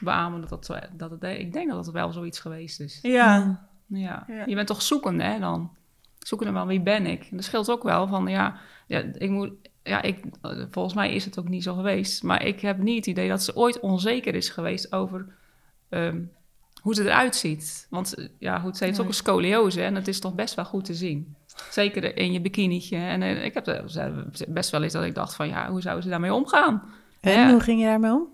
[0.00, 0.40] beamen.
[0.40, 2.98] Dat dat, dat het, ik denk dat het wel zoiets geweest is.
[3.02, 4.24] Ja, Ja.
[4.26, 4.42] Ja.
[4.46, 5.70] Je bent toch zoekende, hè, dan?
[6.18, 7.20] Zoekende wel, wie ben ik?
[7.30, 8.56] En dat scheelt ook wel van, ja,
[8.86, 9.52] ja ik moet...
[9.82, 10.24] Ja, ik,
[10.70, 12.22] volgens mij is het ook niet zo geweest.
[12.22, 15.26] Maar ik heb niet het idee dat ze ooit onzeker is geweest over
[15.88, 16.20] ehm,
[16.86, 17.86] hoe ze eruit ziet.
[17.90, 19.08] Want eh, ja, goed, ze heeft ook Nee.
[19.12, 21.36] een scoliose en het is toch best wel goed te zien.
[21.70, 22.96] Zeker in je bikinietje.
[22.96, 23.84] En eh, ik heb er
[24.48, 26.82] best wel eens dat ik dacht van, ja, hoe zou ze daarmee omgaan?
[27.20, 27.50] En Ja.
[27.50, 28.28] hoe ging je daarmee om?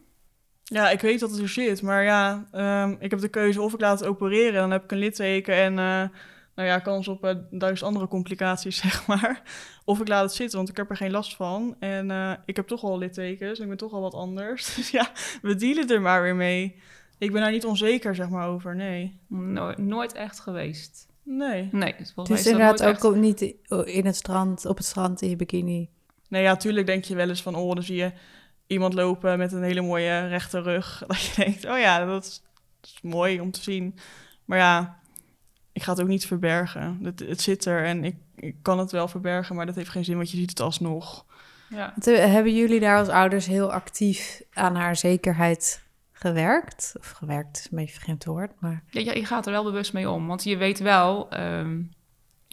[0.65, 1.83] ja, ik weet dat het er zit.
[1.83, 4.61] Maar ja, ehm, ik heb de keuze of ik laat het opereren.
[4.61, 6.09] Dan heb ik een litteken en eh,
[6.55, 9.43] nou ja, kans op eh, duizend andere complicaties, zeg maar.
[9.85, 11.77] Of ik laat het zitten, want ik heb er geen last van.
[11.79, 14.75] En eh, ik heb toch al littekens en ik ben toch al wat anders.
[14.77, 15.11] Dus ja,
[15.43, 16.81] we dealen er maar weer mee.
[17.23, 18.77] Ik ben daar niet onzeker, zeg maar, over.
[18.77, 19.21] Nee.
[19.29, 21.07] Nooit, nooit echt geweest.
[21.23, 21.69] Nee.
[21.73, 23.55] Nee, dus Het is inderdaad ook echt- op- niet
[23.85, 25.89] in het strand, op het strand in je bikini.
[26.29, 28.13] Nee, ja, tuurlijk denk je wel eens van, oh, dan zie je
[28.67, 31.03] iemand lopen met een hele mooie rechte rug.
[31.07, 32.43] Dat je denkt, oh ja, dat is,
[32.81, 33.99] dat is mooi om te zien.
[34.45, 34.99] Maar ja,
[35.73, 36.99] ik ga het ook niet verbergen.
[37.03, 40.05] Het, het zit er en ik, ik kan het wel verbergen, maar dat heeft geen
[40.05, 41.25] zin, want je ziet het alsnog.
[41.69, 41.95] Ja.
[42.05, 45.83] Hebben jullie daar als ouders heel actief aan haar zekerheid
[46.23, 46.95] gewerkt?
[46.99, 48.83] Of gewerkt is een beetje een vreemd woord, maar...
[48.91, 50.27] Ja, ja, je gaat er wel bewust mee om.
[50.27, 51.83] Want je weet wel, ehm,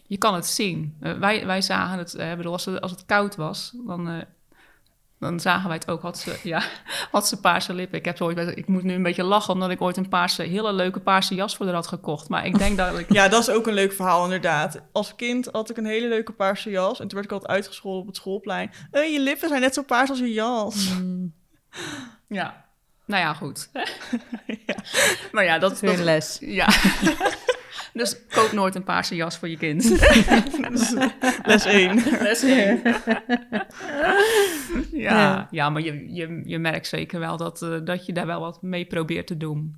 [0.06, 0.96] je kan het zien.
[1.00, 4.22] Eh, wij, wij zagen het, eh, bedoel, als, het, als het koud was, dan, eh,
[5.18, 6.02] dan zagen wij het ook.
[6.02, 6.62] Had ze, ja,
[7.10, 7.98] had ze paarse lippen.
[7.98, 10.08] Ik, heb zo ooit, bij- ik moet nu een beetje lachen, omdat ik ooit een
[10.08, 12.28] paarse, hele leuke paarse jas voor haar had gekocht.
[12.28, 13.12] Maar ik denk dat ik...
[13.18, 14.80] Ja, dat is ook een leuk verhaal, inderdaad.
[14.92, 18.00] Als kind had ik een hele leuke paarse jas en toen werd ik altijd uitgescholden
[18.00, 18.70] op het schoolplein.
[18.90, 20.88] Eh, je lippen zijn net zo paars als je jas.
[20.98, 21.32] Mm,
[22.28, 22.68] Ja,
[23.10, 23.70] nou ja, goed.
[25.32, 26.38] Maar ja, dat, weer een les.
[26.40, 26.68] ja.
[27.92, 29.84] dus koop nooit een paarse jas voor je kind.
[31.44, 32.02] Les 1.
[32.20, 32.82] Les één.
[34.92, 35.48] ja, Ja.
[35.50, 38.62] ja, maar je, je, je merkt zeker wel dat, eh, dat je daar wel wat
[38.62, 39.76] mee probeert te doen.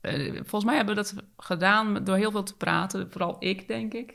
[0.00, 3.10] Eh, volgens mij hebben we dat gedaan door heel veel te praten.
[3.10, 4.14] Vooral ik, denk ik.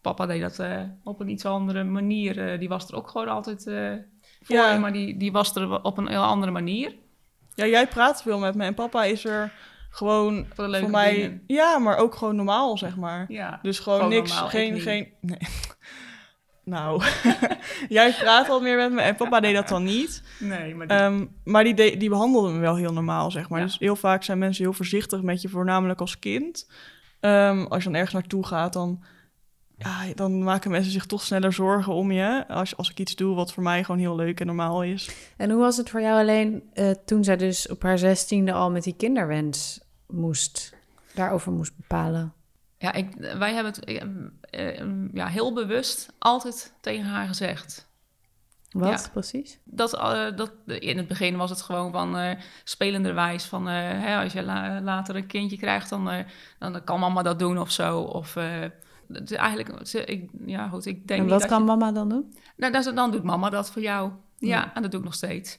[0.00, 2.58] Papa deed dat eh, op een iets andere manier.
[2.58, 3.62] Die was er ook gewoon altijd
[4.42, 4.78] voor Ja.
[4.78, 6.94] maar die, die was er op een heel andere manier.
[7.60, 9.52] Ja, jij praat veel met me en papa is er
[9.90, 11.14] gewoon Voor voor mij...
[11.14, 11.42] dingen.
[11.46, 13.24] Ja, maar ook gewoon normaal, zeg maar.
[13.28, 13.58] Ja.
[13.62, 15.08] Dus gewoon, Gewoon niks, normaal, geen, geen...
[15.20, 15.38] Nee.
[16.64, 17.02] Nou,
[17.88, 20.22] jij praat al meer met me en papa deed dat dan niet.
[20.38, 23.58] Nee, maar die- Ehm, maar die, de- die behandelde me wel heel normaal, zeg maar.
[23.60, 23.64] Ja.
[23.64, 26.70] Dus heel vaak zijn mensen heel voorzichtig met je, voornamelijk als kind.
[27.20, 29.04] Ehm, als je dan ergens naartoe gaat, dan,
[29.82, 32.48] ja, dan maken mensen zich toch sneller zorgen om je.
[32.48, 35.10] Als, als ik iets doe wat voor mij gewoon heel leuk en normaal is.
[35.36, 38.70] En hoe was het voor jou alleen eh, toen zij dus op haar zestiende al
[38.70, 40.72] met die kinderwens moest,
[41.14, 42.32] daarover moest bepalen?
[42.78, 43.06] Ja, ik,
[43.38, 44.02] wij hebben het eh,
[44.78, 47.88] eh, ja, heel bewust altijd tegen haar gezegd.
[48.70, 49.08] Wat Ja.
[49.12, 49.58] precies?
[49.64, 53.44] Dat, eh, dat, in het begin was het gewoon van eh spelenderwijs.
[53.44, 56.24] Van eh, hè, als je la- later een kindje krijgt, dan, eh,
[56.58, 57.98] dan kan mama dat doen of zo.
[58.00, 58.64] Of eh,
[59.12, 61.66] het is eigenlijk, ze- ik, ja goed, ik denk En niet wat dat kan je-
[61.66, 62.34] mama dan doen?
[62.56, 64.10] nou, dan, dan doet mama dat voor jou.
[64.38, 64.74] Ja, Ja.
[64.74, 65.58] en dat doe ik nog steeds.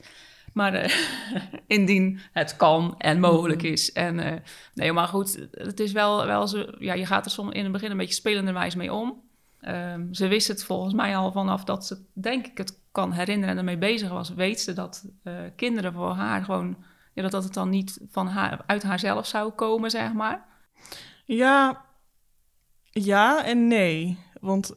[0.54, 0.93] Maar eh,
[1.78, 3.72] indien het kan en mogelijk Mhm.
[3.72, 3.91] is.
[3.91, 4.39] En eh,
[4.74, 6.66] nee, maar goed, het is wel, wel zo.
[6.80, 9.22] Ja, je gaat er soms in het begin een beetje spelenderwijs mee om.
[9.60, 13.49] Ehm, ze wist het volgens mij al vanaf dat ze, denk ik, het kan herinneren
[13.52, 14.30] en ermee bezig was.
[14.34, 16.78] Weet ze dat eh, kinderen voor haar gewoon.
[17.14, 20.45] Ja, dat, dat het dan niet van haar, uit haarzelf zou komen, zeg maar.
[21.26, 21.86] Ja,
[22.92, 24.18] ja en nee.
[24.39, 24.74] Want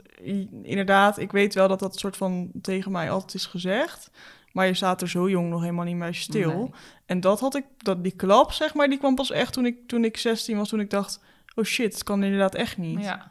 [0.62, 4.10] inderdaad, ik weet wel dat dat soort van tegen mij altijd is gezegd.
[4.52, 6.56] Maar je staat er zo jong nog helemaal niet bij stil.
[6.58, 6.70] Nee.
[7.06, 9.88] En dat had ik, dat, die klap, zeg maar, die kwam pas echt toen ik,
[9.88, 10.68] toen ik 16 was.
[10.68, 11.20] Toen ik dacht,
[11.54, 13.00] oh shit, het kan inderdaad echt niet.
[13.00, 13.30] Ja,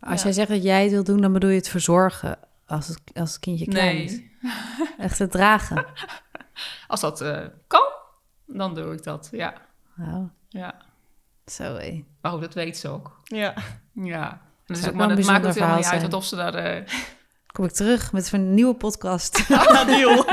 [0.00, 0.24] Als Ja.
[0.24, 3.30] jij zegt dat jij het wil doen, dan bedoel je het verzorgen als het, als
[3.30, 4.12] het kindje klein is.
[4.12, 4.30] Nee,
[4.98, 5.86] Echt het dragen.
[6.88, 7.88] als dat eh, kan,
[8.46, 9.28] dan doe ik dat.
[9.32, 9.54] Ja,
[10.48, 10.82] ja.
[11.46, 12.04] zo hé.
[12.22, 13.20] Goed, dat weet ze ook.
[13.24, 13.54] Ja.
[13.92, 14.30] Ja.
[14.30, 16.54] En dat is ook, maar dat een maakt het helemaal niet uit of ze daar...
[16.54, 16.86] eh,
[17.52, 19.48] Kom ik terug met zo'n nieuwe podcast.
[19.86, 20.24] Deal.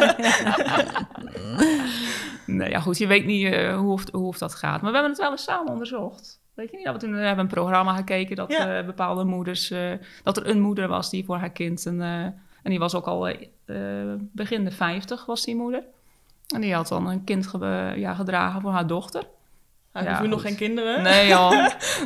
[2.45, 4.81] Nee, ja goed, je weet niet eh, hoe, of, hoe of dat gaat.
[4.81, 6.39] Maar we hebben het wel eens samen onderzocht.
[6.53, 6.85] Weet je niet?
[6.85, 8.77] Dat we toen hebben we een programma gekeken dat Ja.
[8.79, 9.71] eh, bepaalde moeders...
[9.71, 9.91] eh,
[10.23, 11.85] dat er een moeder was die voor haar kind...
[11.85, 12.21] Een, eh,
[12.63, 15.83] en die was ook al eh, eh, begin de 50 was die moeder.
[16.47, 19.23] En die had dan een kind ge- ja, gedragen voor haar dochter.
[19.97, 21.01] Hij Ja, nu nog geen kinderen.
[21.03, 21.49] Nee joh.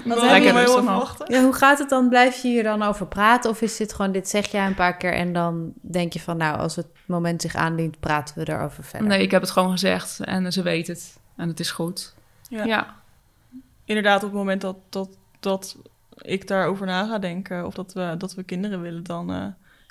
[0.05, 1.33] Dan heb je heel wachten.
[1.33, 2.09] Ja, hoe gaat het dan?
[2.09, 3.49] Blijf je hier dan over praten?
[3.49, 6.37] Of is dit gewoon, dit zeg jij een paar keer en dan denk je van,
[6.37, 9.07] nou, als het moment zich aandient, praten we erover verder.
[9.07, 11.19] Nee, ik heb het gewoon gezegd en ze weet het.
[11.35, 12.13] En het is goed.
[12.49, 12.63] Ja.
[12.63, 12.95] ja.
[13.85, 15.77] Inderdaad, op het moment dat, dat, dat
[16.21, 17.65] ik daarover na ga denken...
[17.65, 19.03] of dat we, dat we kinderen willen...
[19.03, 19.45] dan eh,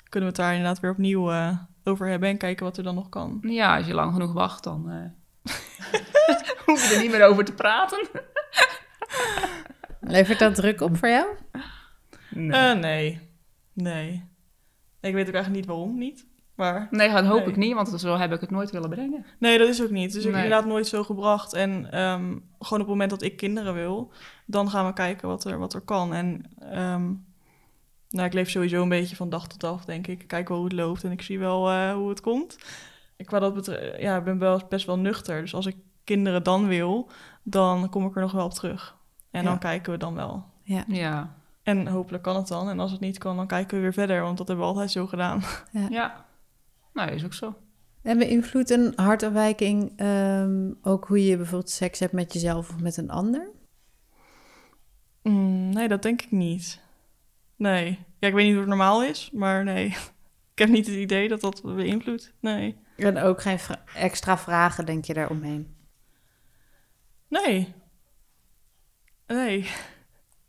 [0.09, 2.29] kunnen we het daar inderdaad weer opnieuw eh, over hebben...
[2.29, 3.39] en kijken wat er dan nog kan.
[3.41, 4.95] Ja, als je lang genoeg wacht, dan eh,
[6.65, 8.07] hoef je er niet meer over te praten.
[10.01, 11.27] Levert dat druk op voor jou?
[12.29, 13.19] Nee, Eh, nee.
[13.73, 14.25] Nee.
[15.01, 16.25] Ik weet ook eigenlijk niet waarom niet.
[16.55, 17.47] Maar nee dat hoop nee.
[17.49, 19.25] ik niet, want zo heb ik het nooit willen brengen.
[19.39, 20.15] nee, dat is ook niet.
[20.15, 20.43] Is ook Nee.
[20.43, 21.53] inderdaad nooit zo gebracht.
[21.53, 24.11] En ehm, gewoon op het moment dat ik kinderen wil...
[24.45, 26.13] dan gaan we kijken wat er, wat er kan.
[26.13, 27.13] En ehm,
[28.09, 30.21] nou, ik leef sowieso een beetje van dag tot dag, denk ik.
[30.21, 32.57] Ik kijk wel hoe het loopt en ik zie wel eh, hoe het komt.
[33.29, 35.41] Dat betre- ja, ik ben wel best wel nuchter.
[35.41, 37.09] Dus als ik kinderen dan wil,
[37.43, 38.97] dan kom ik er nog wel op terug.
[39.31, 39.59] En dan Ja.
[39.59, 40.45] kijken we dan wel.
[40.63, 42.69] Ja, En hopelijk kan het dan.
[42.69, 44.21] En als het niet kan, dan kijken we weer verder.
[44.21, 45.41] Want dat hebben we altijd zo gedaan.
[45.89, 46.25] ja.
[46.93, 47.55] Nou, is ook zo.
[48.01, 52.97] En beïnvloedt een hartafwijking ehm, ook hoe je bijvoorbeeld seks hebt met jezelf of met
[52.97, 53.49] een ander?
[55.23, 56.81] Mm, nee, dat denk ik niet.
[57.55, 57.99] Nee.
[58.19, 59.85] Ja, ik weet niet hoe het normaal is, maar nee.
[60.53, 62.33] ik heb niet het idee dat dat beïnvloedt.
[62.39, 62.77] Nee.
[63.01, 65.75] En ook geen vra- extra vragen, denk je, daaromheen?
[67.27, 67.73] Nee.
[69.27, 69.69] Nee.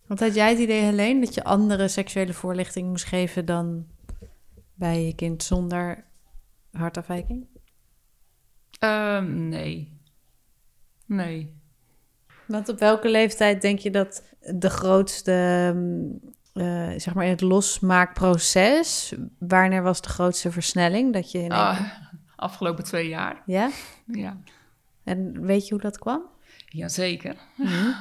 [0.07, 3.87] Want had jij het idee, Helene, dat je andere seksuele voorlichting moest geven dan
[4.75, 6.05] bij je kind zonder
[6.71, 7.47] hartafwijking?
[8.79, 10.01] Ehm, nee.
[11.07, 11.61] Nee.
[12.47, 17.41] Want op welke leeftijd denk je dat de grootste, ehm, eh, zeg maar, in het
[17.41, 21.13] losmaakproces, wanneer was de grootste versnelling?
[21.13, 21.81] Dat je in Ah,
[22.37, 23.43] afgelopen twee jaar.
[23.47, 23.71] Ja?
[24.07, 24.37] Ja.
[25.05, 26.23] En weet je hoe dat kwam?
[26.69, 27.37] Jazeker.
[27.57, 27.91] Mhm.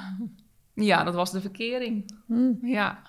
[0.74, 2.18] Ja, dat was de verkering.
[2.28, 2.54] Hm.
[2.66, 3.02] Ja.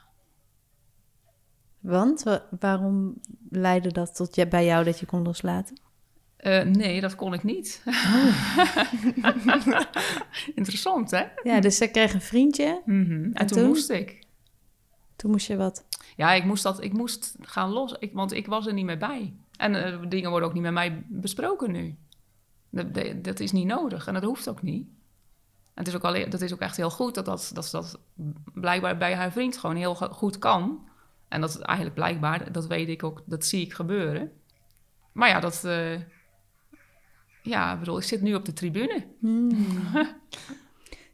[1.81, 3.21] Want wa- waarom
[3.51, 5.81] leidde dat tot je, bij jou dat je kon loslaten?
[6.37, 7.83] Eh, nee, dat kon ik niet.
[10.55, 11.25] Interessant, hè?
[11.43, 12.83] Ja, dus ze kreeg een vriendje.
[12.85, 13.13] Mhm.
[13.13, 13.67] En, En toen, toen?
[13.67, 14.27] moest ik.
[15.17, 15.85] Toen moest je wat.
[16.17, 18.99] Ja, ik moest, dat, ik moest gaan los, ik, want ik was er niet meer
[18.99, 19.33] bij.
[19.63, 21.97] En eh, dingen worden ook niet met mij besproken nu.
[22.71, 22.95] Dat,
[23.25, 24.87] dat- is niet nodig en dat hoeft ook niet.
[25.75, 28.01] En het is ook dat is ook echt heel goed dat, dat, dat dat
[28.55, 30.89] blijkbaar bij haar vriend gewoon heel go- goed kan.
[31.29, 34.33] En dat is eigenlijk blijkbaar, dat weet ik ook, dat zie ik gebeuren.
[35.13, 35.65] Maar ja, dat...
[35.65, 36.01] eh,
[37.43, 39.07] ja, ik bedoel, ik zit nu op de tribune.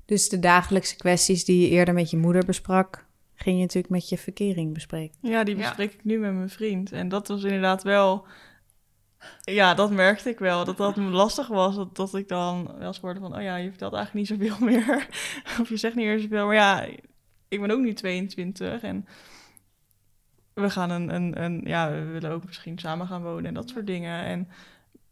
[0.04, 3.06] Dus de dagelijkse kwesties die je eerder met je moeder besprak,
[3.40, 5.18] ging je natuurlijk met je verkering bespreken.
[5.20, 5.60] Ja, die Ja.
[5.62, 6.92] bespreek ik nu met mijn vriend.
[6.92, 8.26] En dat was inderdaad wel...
[9.40, 10.64] Ja, dat merkte ik wel.
[10.64, 11.74] Dat dat lastig was.
[11.76, 13.36] Dat, dat ik dan wel eens hoorde van...
[13.36, 15.06] Oh ja, je vertelt eigenlijk niet zoveel meer.
[15.60, 16.46] of je zegt niet meer zoveel.
[16.46, 16.86] Maar ja,
[17.48, 18.82] ik ben ook nu 22.
[18.82, 19.06] En
[20.54, 21.14] we gaan een...
[21.14, 24.24] een, een ja, we willen ook misschien samen gaan wonen en dat soort dingen.
[24.24, 24.48] En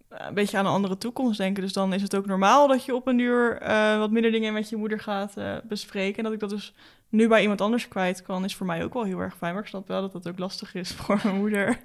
[0.08, 1.62] een beetje aan een andere toekomst denken.
[1.62, 4.52] Dus dan is het ook normaal dat je op een uur eh, wat minder dingen
[4.52, 6.16] met je moeder gaat eh, bespreken.
[6.18, 6.74] En dat ik dat dus
[7.08, 9.52] nu bij iemand anders kwijt kan, is voor mij ook wel heel erg fijn.
[9.54, 11.78] Maar ik snap wel dat dat ook lastig is voor mijn moeder.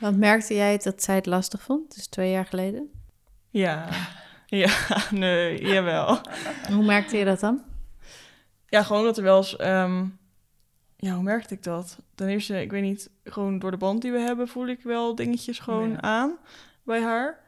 [0.00, 1.94] Want merkte jij dat zij het lastig vond?
[1.94, 2.90] Dus twee jaar geleden.
[3.50, 3.88] Ja,
[4.46, 4.70] ja,
[5.10, 6.18] nee, jawel.
[6.68, 7.62] Hoe merkte je dat dan?
[8.68, 9.56] Ja, gewoon dat er wel eens...
[9.56, 10.04] ehm,
[10.96, 11.98] ja, hoe merkte ik dat?
[12.14, 14.48] Ten eerste, ik weet niet, gewoon door de band die we hebben...
[14.48, 16.00] voel ik wel dingetjes gewoon Ja.
[16.00, 16.38] aan
[16.82, 17.40] bij haar.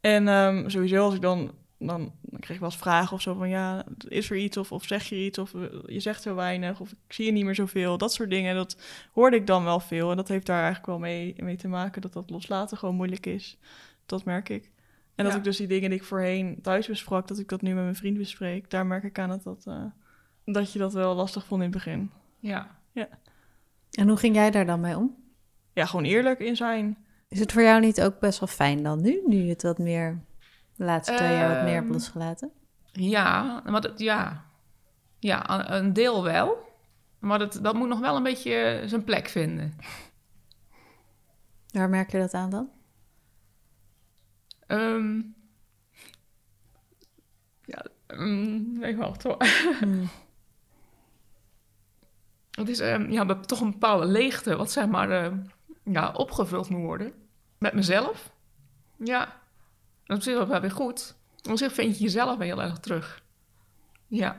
[0.00, 1.52] En ehm, sowieso als ik dan...
[1.86, 3.48] Dan, dan kreeg ik wel eens vragen of zo van...
[3.48, 4.56] Ja, is er iets?
[4.56, 5.38] Of, of zeg je iets?
[5.38, 6.80] Of eh, je zegt zo weinig?
[6.80, 7.98] Of ik zie je niet meer zoveel?
[7.98, 8.76] Dat soort dingen, dat
[9.12, 10.10] hoorde ik dan wel veel.
[10.10, 12.02] En dat heeft daar eigenlijk wel mee, mee te maken...
[12.02, 13.58] dat dat loslaten gewoon moeilijk is.
[14.06, 14.70] Dat merk ik.
[15.14, 15.38] En dat Ja.
[15.38, 17.28] ik dus die dingen die ik voorheen thuis besprak...
[17.28, 18.70] dat ik dat nu met mijn vriend bespreek.
[18.70, 19.64] Daar merk ik aan dat dat...
[19.66, 19.84] eh,
[20.44, 22.10] dat je dat wel lastig vond in het begin.
[22.38, 22.68] Ja.
[23.90, 25.14] En hoe ging jij daar dan mee om?
[25.72, 26.96] Ja, gewoon eerlijk in zijn.
[27.28, 29.22] Is het voor jou niet ook best wel fijn dan nu?
[29.26, 30.20] Nu je het wat meer,
[30.76, 32.50] de laatste twee jaar wat meer Ehm, losgelaten?
[32.92, 34.44] Ja, maar dat, ja.
[35.18, 36.72] Ja, een- deel wel.
[37.18, 39.76] Maar dat, dat moet nog wel een beetje zijn plek vinden.
[41.70, 42.70] Waar merk je dat aan dan?
[44.66, 45.20] Ehm
[47.64, 49.46] ja, um, even wachten hoor.
[49.80, 50.08] Hmm.
[52.50, 55.38] Het is ehm, ja, toch een bepaalde leegte wat zeg maar ehm,
[55.84, 57.12] ja, opgevuld moet worden.
[57.58, 58.32] Met mezelf.
[58.96, 59.40] Ja,
[60.04, 61.14] dat is wel weer goed.
[61.50, 63.22] Op zich vind je jezelf heel erg terug.
[64.06, 64.36] Ja.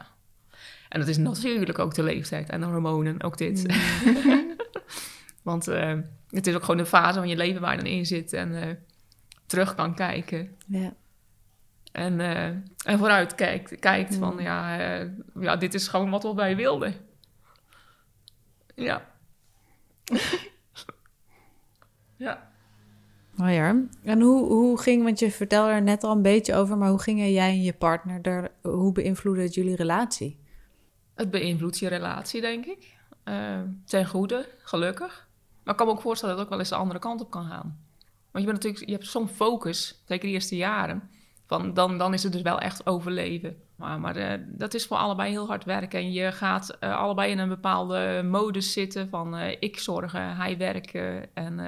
[0.90, 3.66] En dat is natuurlijk ook de leeftijd en de hormonen, ook dit.
[5.44, 6.00] Want eh,
[6.30, 8.62] het is ook gewoon de fase van je leven waar je dan in zit en
[8.62, 8.76] eh,
[9.46, 10.58] terug kan kijken.
[10.68, 10.94] Ja.
[11.92, 12.46] En, eh,
[12.86, 14.20] en vooruit kijkt, kijkt Mm.
[14.20, 14.78] van ja,
[15.40, 16.94] ja, dit is gewoon wat wij wilden.
[18.76, 19.10] Ja.
[22.18, 22.52] ja.
[23.36, 23.88] Mooi hoor.
[24.04, 27.02] En hoe, hoe ging, want je vertelde er net al een beetje over, maar hoe
[27.02, 30.40] gingen jij en je partner er, hoe beïnvloedde het jullie relatie?
[31.16, 32.94] Het beïnvloedt je relatie, denk ik.
[33.24, 35.28] Eh, ten goede, gelukkig.
[35.64, 37.32] Maar ik kan me ook voorstellen dat het ook wel eens de andere kant op
[37.32, 37.80] kan gaan.
[38.32, 41.10] Want je, bent natuurlijk, je hebt zo'n focus, zeker de eerste jaren.
[41.46, 43.56] Van dan, dan is het dus wel echt overleven.
[43.76, 46.00] Maar, maar eh, dat is voor allebei heel hard werken.
[46.00, 50.58] En je gaat eh, allebei in een bepaalde modus zitten van eh, ik zorgen, hij
[50.58, 51.34] werken.
[51.34, 51.60] En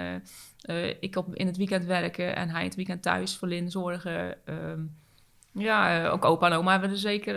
[1.00, 4.46] ik op, in het weekend werken en hij het weekend thuis voor Lin zorgen.
[4.46, 4.82] Ehm,
[5.52, 7.36] ja, ook opa en oma hebben er zeker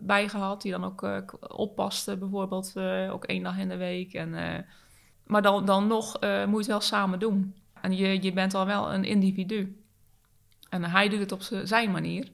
[0.00, 0.62] bij gehad.
[0.62, 2.74] Die dan ook oppasten, bijvoorbeeld
[3.10, 4.12] ook één dag in de week.
[4.12, 4.34] En,
[5.26, 7.54] maar dan, dan nog moet je het wel samen doen.
[7.80, 9.83] En je, je bent al wel een individu.
[10.74, 12.28] En hij doet het op zijn manier.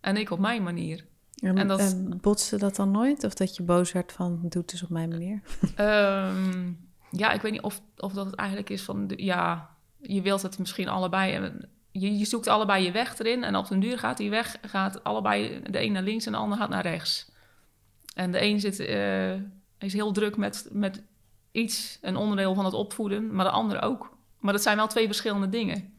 [0.00, 1.04] En ik op mijn manier.
[1.34, 3.24] En, En dat- en botste dat dan nooit?
[3.24, 5.40] Of dat je boos werd van, doe het dus op mijn manier?
[5.76, 6.72] Ehm,
[7.10, 9.10] ja, ik weet niet of, of dat het eigenlijk is van...
[9.16, 9.70] ja,
[10.00, 11.32] je wilt het misschien allebei...
[11.34, 13.44] en Je, je zoekt allebei je weg erin.
[13.44, 14.56] En op den duur gaat die weg...
[14.62, 17.30] Gaat allebei de een naar links en de ander gaat naar rechts.
[18.14, 19.32] En de een zit, eh,
[19.78, 21.02] is heel druk met, met
[21.52, 23.34] iets, een onderdeel van het opvoeden.
[23.34, 24.16] Maar de ander ook.
[24.38, 25.98] Maar dat zijn wel twee verschillende dingen.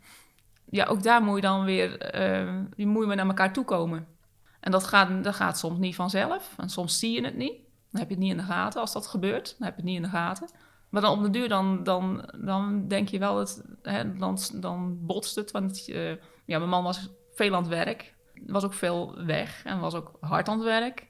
[0.72, 2.00] Ja, ook daar moet je dan weer...
[2.00, 4.08] eh, je moet je naar elkaar toekomen.
[4.60, 6.54] En dat gaat, dat gaat soms niet vanzelf.
[6.58, 7.54] En soms zie je het niet.
[7.92, 9.56] Dan heb je het niet in de gaten als dat gebeurt.
[9.58, 10.50] Dan heb je het niet in de gaten.
[10.90, 15.06] Maar dan op de duur, dan, dan, dan denk je wel, dat, hè, dan, dan
[15.06, 15.52] botst het.
[15.52, 16.10] Want eh,
[16.46, 18.16] ja, mijn man was veel aan het werk.
[18.48, 21.08] Was ook veel weg en was ook hard aan het werk.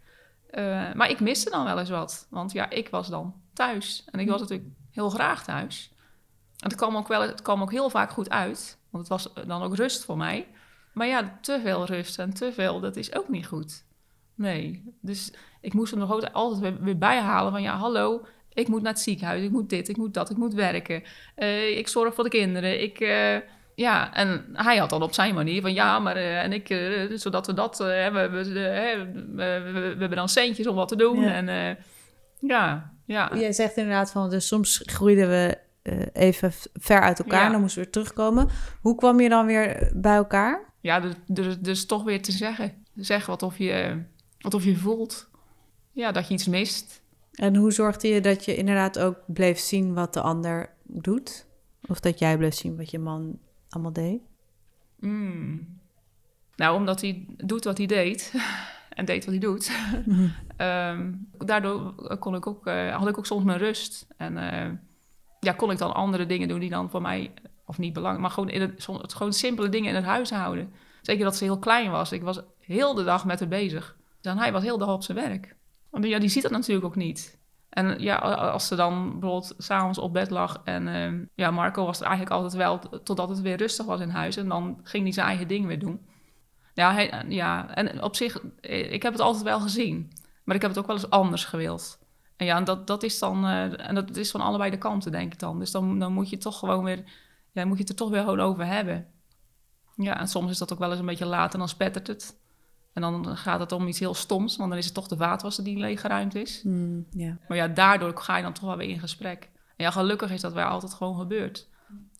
[0.50, 2.28] Eh, maar ik miste dan wel eens wat.
[2.30, 4.08] Want ja, ik was dan thuis.
[4.12, 5.94] En ik was natuurlijk heel graag thuis.
[6.58, 8.80] En het kwam ook, wel, het kwam ook heel vaak goed uit.
[8.92, 10.48] Want het was dan ook rust voor mij.
[10.94, 13.84] Maar ja, te veel rust en te veel, dat is ook niet goed.
[14.36, 17.62] Nee, dus ik moest hem nog ook altijd weer, bijhalen van...
[17.62, 20.54] ja, hallo, ik moet naar het ziekenhuis, ik moet dit, ik moet dat, ik moet
[20.54, 21.04] werken.
[21.36, 23.00] Eh, ik zorg voor de kinderen, ik...
[23.00, 23.38] eh,
[23.76, 27.12] ja, en hij had dan op zijn manier van ja, maar eh, en ik, eh,
[27.14, 29.02] zodat we dat, eh, we, we, eh,
[29.36, 31.22] we, hebben dan centjes om wat te doen.
[31.22, 31.34] Ja.
[31.34, 31.76] En eh,
[32.40, 33.32] ja, ja.
[33.36, 35.62] Jij zegt inderdaad van, dus soms groeiden we eh,
[36.14, 37.52] even v- ver uit elkaar, Ja.
[37.52, 38.48] dan moesten we weer terugkomen.
[38.82, 40.74] Hoe kwam je dan weer bij elkaar?
[40.82, 42.84] Ja, dus, dus, dus toch weer te zeggen.
[42.96, 44.04] Zeg wat of je,
[44.40, 45.30] wat of je voelt.
[45.92, 47.02] Ja, dat je iets mist.
[47.32, 51.48] En hoe zorgde je dat je inderdaad ook bleef zien wat de ander doet?
[51.88, 54.22] Of dat jij bleef zien wat je man allemaal deed?
[55.00, 55.80] Mm.
[56.56, 58.34] Nou, omdat hij doet wat hij deed.
[58.90, 59.72] en deed wat hij doet.
[60.58, 64.08] Ehm, daardoor kon ik ook, eh, had ik ook soms mijn rust.
[64.18, 64.70] En eh,
[65.46, 67.34] ja, kon ik dan andere dingen doen die dan voor mij...
[67.66, 70.74] Of niet belangrijk, maar gewoon, in het, gewoon simpele dingen in het huishouden.
[71.02, 72.12] Zeker dat ze heel klein was.
[72.12, 73.96] Ik was heel de dag met haar bezig.
[74.22, 75.56] Dan hij was heel de dag op zijn werk.
[75.90, 77.40] Want ja, die ziet dat natuurlijk ook niet.
[77.70, 82.00] En ja, als ze dan bijvoorbeeld s'avonds op bed lag en ehm, ja, Marco was
[82.00, 84.38] er eigenlijk altijd wel totdat het weer rustig was in huis.
[84.38, 86.06] En dan ging hij zijn eigen ding weer doen.
[86.74, 90.12] Ja, hij, ja, en op zich, eh, ik heb het altijd wel gezien.
[90.44, 92.00] Maar ik heb het ook wel eens anders gewild.
[92.42, 95.12] En ja, en dat, dat is dan, eh, en dat is van allebei de kanten,
[95.12, 95.60] denk ik dan.
[95.60, 97.04] Dus dan, dan moet je toch gewoon weer,
[97.52, 99.08] ja, moet je het er toch weer gewoon over hebben.
[99.96, 102.40] Ja, en soms is dat ook wel eens een beetje laat en dan spettert het.
[102.94, 105.64] En dan gaat het om iets heel stoms, want dan is het toch de vaatwasser
[105.64, 106.62] die leeggeruimd is.
[106.62, 107.08] Hmm.
[107.48, 109.50] Maar ja, daardoor ga je dan toch wel weer in gesprek.
[109.54, 111.70] En ja, gelukkig is dat wel altijd gewoon gebeurd.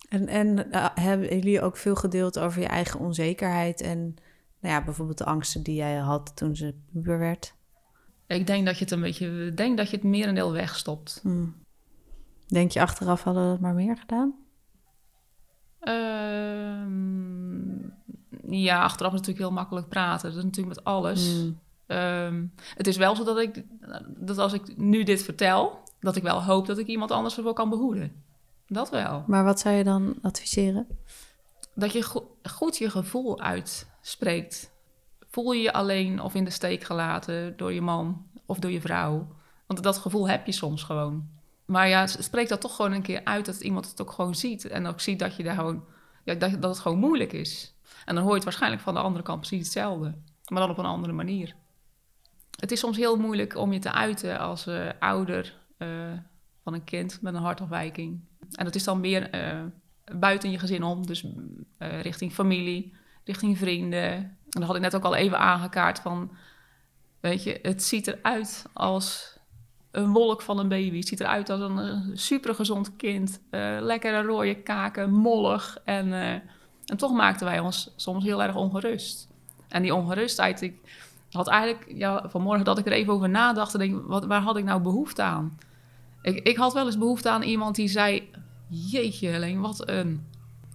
[0.08, 4.14] En, en eh, hebben jullie ook veel gedeeld over je eigen onzekerheid en
[4.60, 7.54] nou ja, bijvoorbeeld de angsten die jij had toen ze puber werd?
[8.34, 11.18] Ik denk dat je het een beetje, denk dat je het merendeel wegstopt.
[11.22, 11.54] Hmm.
[12.48, 14.34] Denk je achteraf hadden we dat maar meer gedaan?
[16.82, 17.62] Ehm,
[18.54, 20.28] ja, achteraf is natuurlijk heel makkelijk praten.
[20.28, 21.32] Dat is natuurlijk met alles.
[21.32, 21.58] Hmm.
[21.86, 23.64] Ehm, het is wel zo dat ik,
[24.06, 27.52] dat als ik nu dit vertel, dat ik wel hoop dat ik iemand anders ervoor
[27.54, 28.12] kan behoeden.
[28.66, 29.24] Dat wel.
[29.26, 30.86] Maar wat zou je dan adviseren?
[31.74, 34.71] Dat je go- goed je gevoel uitspreekt.
[35.32, 38.80] Voel je je alleen of in de steek gelaten door je man of door je
[38.80, 39.36] vrouw?
[39.66, 41.28] Want dat gevoel heb je soms gewoon.
[41.64, 44.64] Maar ja, spreek dat toch gewoon een keer uit dat iemand het ook gewoon ziet.
[44.64, 45.84] En ook ziet dat je daar gewoon,
[46.24, 47.74] ja, dat, dat het gewoon moeilijk is.
[48.04, 50.14] En dan hoor je het waarschijnlijk van de andere kant precies hetzelfde.
[50.48, 51.54] Maar dan op een andere manier.
[52.60, 55.88] Het is soms heel moeilijk om je te uiten als uh, ouder uh,
[56.62, 58.20] van een kind met een hartafwijking.
[58.52, 59.62] En dat is dan meer uh,
[60.18, 61.26] buiten je gezin om, dus
[61.78, 62.92] richting familie,
[63.24, 64.12] richting vrienden.
[64.12, 66.30] En dat had ik net ook al even aangekaart van,
[67.20, 69.36] weet je, het ziet eruit als
[69.90, 70.98] een wolk van een baby.
[70.98, 73.40] Het ziet eruit als een supergezond kind.
[73.80, 75.78] lekkere rode kaken, mollig.
[75.84, 79.28] En, en toch maakten wij ons soms heel erg ongerust.
[79.68, 80.74] En die ongerustheid, ik
[81.30, 84.80] had eigenlijk vanmorgen dat ik er even over nadacht, denk wat, waar had ik nou
[84.80, 85.58] behoefte aan?
[86.22, 88.30] Ik, ik had wel eens behoefte aan iemand die zei,
[88.68, 90.26] jeetje Helene, wat een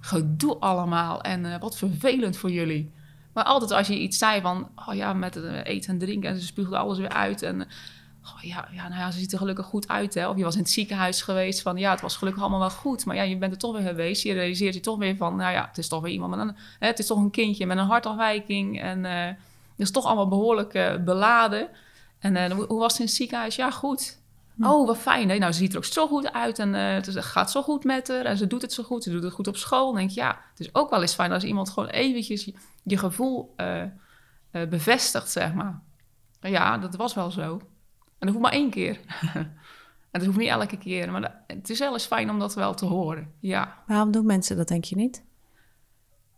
[0.08, 2.92] gedoe allemaal en uh, wat vervelend voor jullie.
[3.34, 6.40] Maar altijd als je iets zei van, oh ja, met het eten en drinken en
[6.40, 7.62] ze spuugde alles weer uit en...
[8.24, 10.14] Oh ja, ja, nou ja, ze ziet er gelukkig goed uit.
[10.14, 10.28] Hè?
[10.30, 13.06] Of je was in het ziekenhuis geweest van ja, het was gelukkig allemaal wel goed.
[13.06, 14.24] Maar ja, je bent er toch weer geweest.
[14.24, 16.56] Je realiseert je toch weer van, nou ja, het is toch weer iemand met een,
[16.80, 18.82] hè, het is toch een kindje met een hartafwijking.
[18.82, 19.30] En uh,
[19.76, 21.70] is toch allemaal behoorlijk beladen.
[22.20, 23.56] En hoe was het in het ziekenhuis?
[23.56, 24.20] Ja, goed.
[24.58, 24.66] Hm.
[24.66, 25.30] Oh, wat fijn.
[25.30, 25.38] Hè?
[25.38, 28.08] Nou, ze ziet er ook zo goed uit en uh, het gaat zo goed met
[28.08, 28.26] haar.
[28.26, 29.04] En ze doet het zo goed.
[29.04, 29.86] Ze doet het goed op school.
[29.86, 32.54] Dan denk je, ja, het is ook wel eens fijn als iemand gewoon eventjes je,
[32.84, 33.56] je gevoel
[34.70, 35.82] bevestigt, zeg maar.
[36.42, 37.62] Ja, dat was wel zo.
[38.20, 39.00] En dat hoeft maar één keer.
[40.12, 41.12] en dat hoeft niet elke keer.
[41.12, 43.84] Maar dat, het is wel eens fijn om dat wel te horen, ja.
[43.88, 45.26] Waarom doen mensen dat, denk je niet?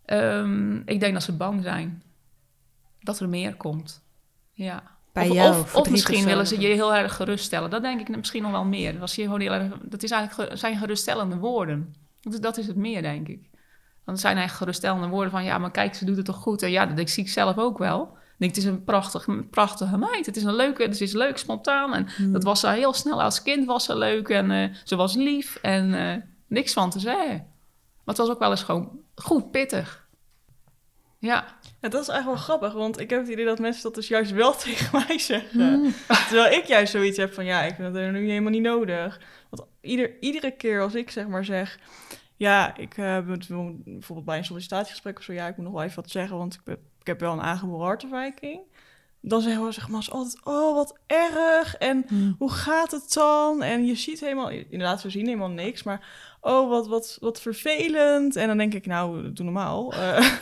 [0.05, 2.03] Um, ik denk dat ze bang zijn
[2.99, 4.03] dat er meer komt.
[4.51, 4.97] Ja.
[5.20, 5.59] Bij of, jou?
[5.59, 7.70] Of, of misschien willen ze je heel erg geruststellen.
[7.70, 9.01] Dat denk ik misschien nog wel meer.
[9.01, 11.95] Als je gewoon heel erg, dat is eigenlijk, zijn geruststellende woorden.
[12.22, 13.49] Dat, dat is het meer, denk ik.
[14.05, 15.43] Want het zijn eigenlijk geruststellende woorden van...
[15.43, 16.61] ja, maar kijk, ze doet het toch goed.
[16.61, 18.01] En ja, dat zie ik zelf ook wel.
[18.03, 20.26] Ik denk, het is een prachtig, prachtige meid.
[20.26, 21.93] Het is een leuke, het is leuk, spontaan.
[21.93, 22.32] En Hmm.
[22.32, 23.22] dat was ze heel snel.
[23.22, 25.55] Als kind was ze leuk en uh, ze was lief.
[25.55, 26.15] En uh,
[26.47, 27.36] niks van te zeggen.
[28.03, 30.07] Maar het was ook wel eens gewoon goed pittig.
[31.20, 31.45] Ja.
[31.82, 31.89] ja.
[31.89, 34.32] dat is eigenlijk wel grappig, want ik heb het idee dat mensen dat dus juist
[34.32, 35.80] wel tegen mij zeggen.
[35.80, 35.93] Mm.
[36.07, 39.22] Terwijl ik juist zoiets heb van, ja, ik vind dat nu helemaal niet nodig.
[39.49, 41.80] Want ieder, iedere keer als ik zeg maar zeg,
[42.36, 43.36] ja, ik heb uh,
[43.84, 46.53] bijvoorbeeld bij een sollicitatiegesprek of zo, ja, ik moet nog wel even wat zeggen, want
[46.53, 48.59] ik, heb, ik heb wel een aangeboren hartafwijking.
[49.22, 52.36] Dan zeggen we zeg maar altijd, oh, wat erg, en mm.
[52.38, 53.63] hoe gaat het dan?
[53.63, 56.07] En je ziet helemaal, inderdaad, we zien helemaal niks, maar
[56.41, 58.36] oh, wat, wat, wat vervelend.
[58.36, 59.93] En dan denk ik, nou, doe normaal.
[59.93, 60.20] Uh,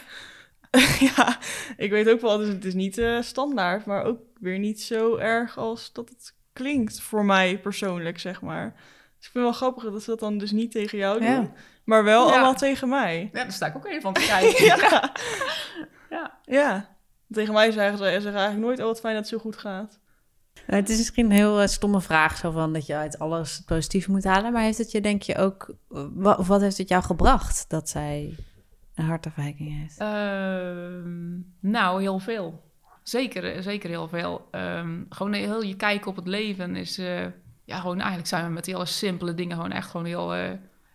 [1.15, 1.38] ja,
[1.78, 5.15] ik weet ook wel, dus het is niet uh, standaard, maar ook weer niet zo
[5.15, 8.73] erg als dat het klinkt voor mij persoonlijk, zeg maar.
[9.17, 11.30] Dus ik vind het wel grappig dat ze dat dan dus niet tegen jou doen,
[11.30, 11.51] ja.
[11.84, 12.34] maar wel ja.
[12.34, 13.30] allemaal tegen mij.
[13.34, 14.65] Ja, daar sta ik ook even van te kijken.
[14.65, 15.11] ja.
[16.09, 16.39] ja.
[16.43, 16.95] ja.
[17.32, 19.99] Tegen mij zeggen ze, zeggen eigenlijk nooit, oh wat fijn dat het zo goed gaat.
[20.65, 23.65] Het is misschien een heel uh, stomme vraag, zo van dat je uit alles het
[23.65, 24.53] positieve moet halen.
[24.53, 25.75] Maar heeft het je, denk je, ook,
[26.13, 28.36] wat, of wat heeft het jou gebracht dat zij
[28.97, 30.01] een hartafwijking heeft?
[30.01, 31.11] Uh,
[31.59, 32.63] nou, heel veel.
[33.03, 34.47] Zeker, zeker heel veel.
[34.51, 36.99] Um, gewoon heel je kijken op het leven is...
[36.99, 37.25] Uh,
[37.63, 40.51] ja, gewoon eigenlijk zijn we met die hele simpele dingen gewoon echt gewoon heel, uh,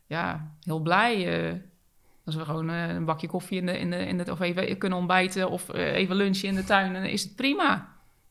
[0.06, 1.44] ja, heel blij.
[1.52, 1.58] Uh,
[2.24, 4.98] als we gewoon een bakje koffie in de, in de, in de, of even kunnen
[4.98, 7.88] ontbijten of even lunchen in de tuin, dan is het prima.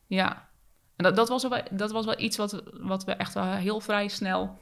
[0.07, 0.49] Ja.
[0.95, 3.79] En dat, dat, was, wel, dat was wel iets wat, wat we echt wel heel
[3.79, 4.59] vrij snel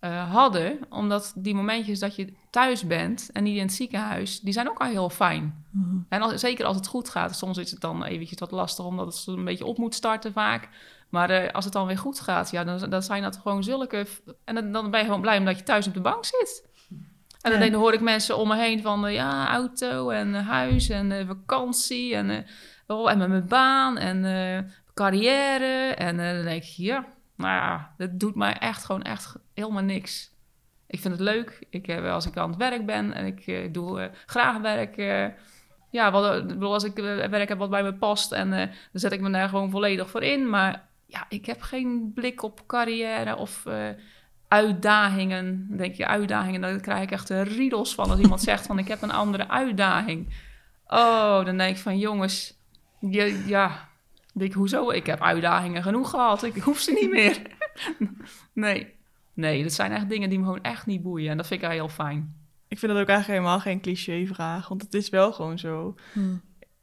[0.00, 0.78] uh, hadden.
[0.88, 4.78] Omdat die momentjes dat je thuis bent en niet in het ziekenhuis, die zijn ook
[4.78, 5.64] al heel fijn.
[5.70, 6.06] Mm-hmm.
[6.08, 7.36] En als, zeker als het goed gaat.
[7.36, 10.68] Soms is het dan eventjes wat lastig omdat het een beetje op moet starten vaak.
[11.08, 14.06] Maar uh, als het dan weer goed gaat, ja, dan, dan zijn dat gewoon zulke...
[14.44, 16.68] En dan, dan ben je gewoon blij omdat je thuis op de bank zit.
[17.40, 17.70] En dan, ja.
[17.70, 22.14] dan hoor ik mensen om me heen van uh, ja, auto en huis en vakantie
[22.14, 22.46] en,
[22.86, 25.94] oh, en met mijn baan en carrière.
[25.94, 27.06] En dan denk ik, ja,
[27.40, 30.30] nou ja, dat doet mij echt gewoon echt helemaal niks.
[30.86, 31.66] Ik vind het leuk.
[31.70, 34.96] Ik, uh, als ik aan het werk ben en ik uh, doe uh, graag werk.
[35.90, 36.94] ja, wat, als ik
[37.30, 40.22] werk heb wat bij me past en dan zet ik me daar gewoon volledig voor
[40.22, 40.48] in.
[40.48, 43.66] Maar ja, ik heb geen blik op carrière of
[44.48, 45.66] uitdagingen.
[45.68, 48.88] Dan denk je uitdagingen, dan krijg ik echt riedels van als iemand zegt van ik
[48.88, 50.34] heb een andere uitdaging.
[50.86, 52.58] Oh, dan denk ik van jongens,
[53.00, 53.89] je, ja,
[54.38, 54.90] denk ik, hoezo?
[54.90, 56.42] Ik heb uitdagingen genoeg gehad.
[56.42, 57.42] Ik hoef ze niet meer.
[58.52, 58.98] nee.
[59.34, 61.30] Nee, dat zijn echt dingen die me gewoon echt niet boeien.
[61.30, 62.34] En dat vind ik heel fijn.
[62.68, 64.68] Ik vind dat ook eigenlijk helemaal geen cliché-vraag.
[64.68, 65.94] Want het is wel gewoon zo.
[66.12, 66.40] Hmm.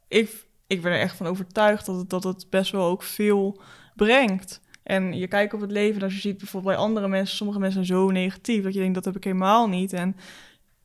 [0.08, 3.60] Ik, ik ben er echt van overtuigd dat het, dat het best wel ook veel
[3.96, 4.60] brengt.
[4.82, 7.36] En je kijkt op het leven, als je ziet bijvoorbeeld bij andere mensen...
[7.36, 9.92] sommige mensen zijn zo negatief, dat je denkt, dat heb ik helemaal niet.
[9.92, 10.16] En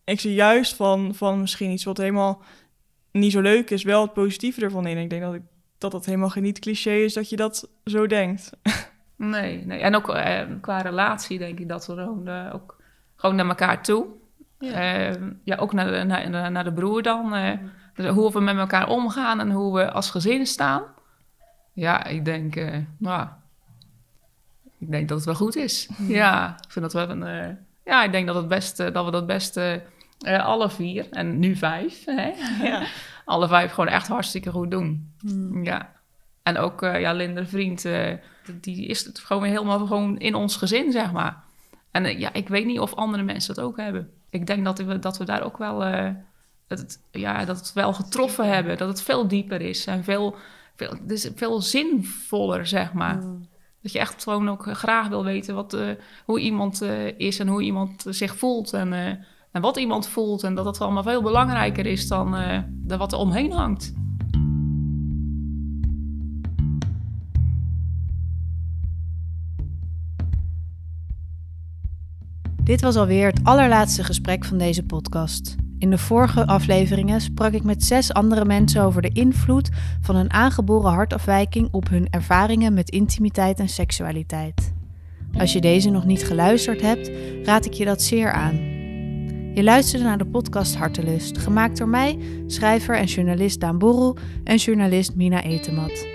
[0.03, 2.41] ik zie juist van, van misschien iets wat helemaal
[3.11, 3.84] niet zo leuk is...
[3.84, 4.97] wel het positieve ervan in.
[4.97, 5.41] En ik denk dat ik
[5.84, 8.50] dat dat helemaal geen niet cliché is dat je dat zo denkt.
[9.16, 9.80] Nee, nee.
[9.80, 12.76] En ook eh, qua relatie denk ik dat we gewoon, eh, ook,
[13.16, 14.06] gewoon naar elkaar toe.
[14.60, 17.34] Ja, ja ook naar de, naar, naar de broer dan.
[17.36, 17.58] eh,
[17.96, 20.84] dus hoe we met elkaar omgaan en hoe we als gezin staan.
[21.74, 23.28] Ja, ik denk, eh, nou,
[24.80, 25.90] ik denk dat het wel goed is.
[26.08, 27.56] Ja, ik vind dat we een, eh,
[27.86, 29.84] ja, ik denk dat, het beste, dat we dat beste
[30.20, 32.32] eh, alle vier, en nu vijf, hè?
[32.62, 32.84] Ja.
[33.26, 35.13] alle vijf gewoon echt hartstikke goed doen.
[35.19, 35.63] Hmm.
[35.63, 35.91] Ja.
[36.43, 38.13] En ook, eh ja, Linde, vriend, eh,
[38.61, 41.43] die is het gewoon weer helemaal gewoon in ons gezin, zeg maar.
[41.91, 44.09] En eh, ja, ik weet niet of andere mensen dat ook hebben.
[44.30, 45.80] Ik denk dat we, dat we daar ook wel,
[46.67, 48.78] dat het, ja, dat het wel getroffen hebben.
[48.78, 50.36] Dat het veel dieper is en veel,
[50.76, 53.21] veel, het is veel zinvoller, zeg maar.
[53.82, 55.78] Dat je echt gewoon ook graag wil weten wat,
[56.26, 56.82] hoe iemand
[57.17, 58.74] is en hoe iemand zich voelt.
[58.74, 58.93] En,
[59.54, 60.43] en wat iemand voelt.
[60.43, 63.93] En dat dat allemaal veel belangrijker is dan, eh, dan wat er omheen hangt.
[72.64, 75.56] Dit was alweer het allerlaatste gesprek van deze podcast.
[75.78, 79.70] In de vorige afleveringen sprak ik met zes andere mensen over de invloed
[80.01, 84.74] van een aangeboren hartafwijking op hun ervaringen met intimiteit en seksualiteit.
[85.38, 87.12] Als je deze nog niet geluisterd hebt,
[87.43, 88.72] raad ik je dat zeer aan.
[89.54, 94.56] Je luisterde naar de podcast Hartelust, gemaakt door mij, schrijver en journalist Daan Borrel en
[94.56, 96.08] journalist Mina Etemat.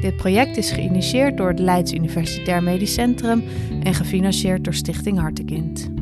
[0.00, 3.42] Dit project is geïnitieerd door het Leids Universitair Medisch Centrum
[3.82, 5.97] en gefinancierd door Stichting Hartekind.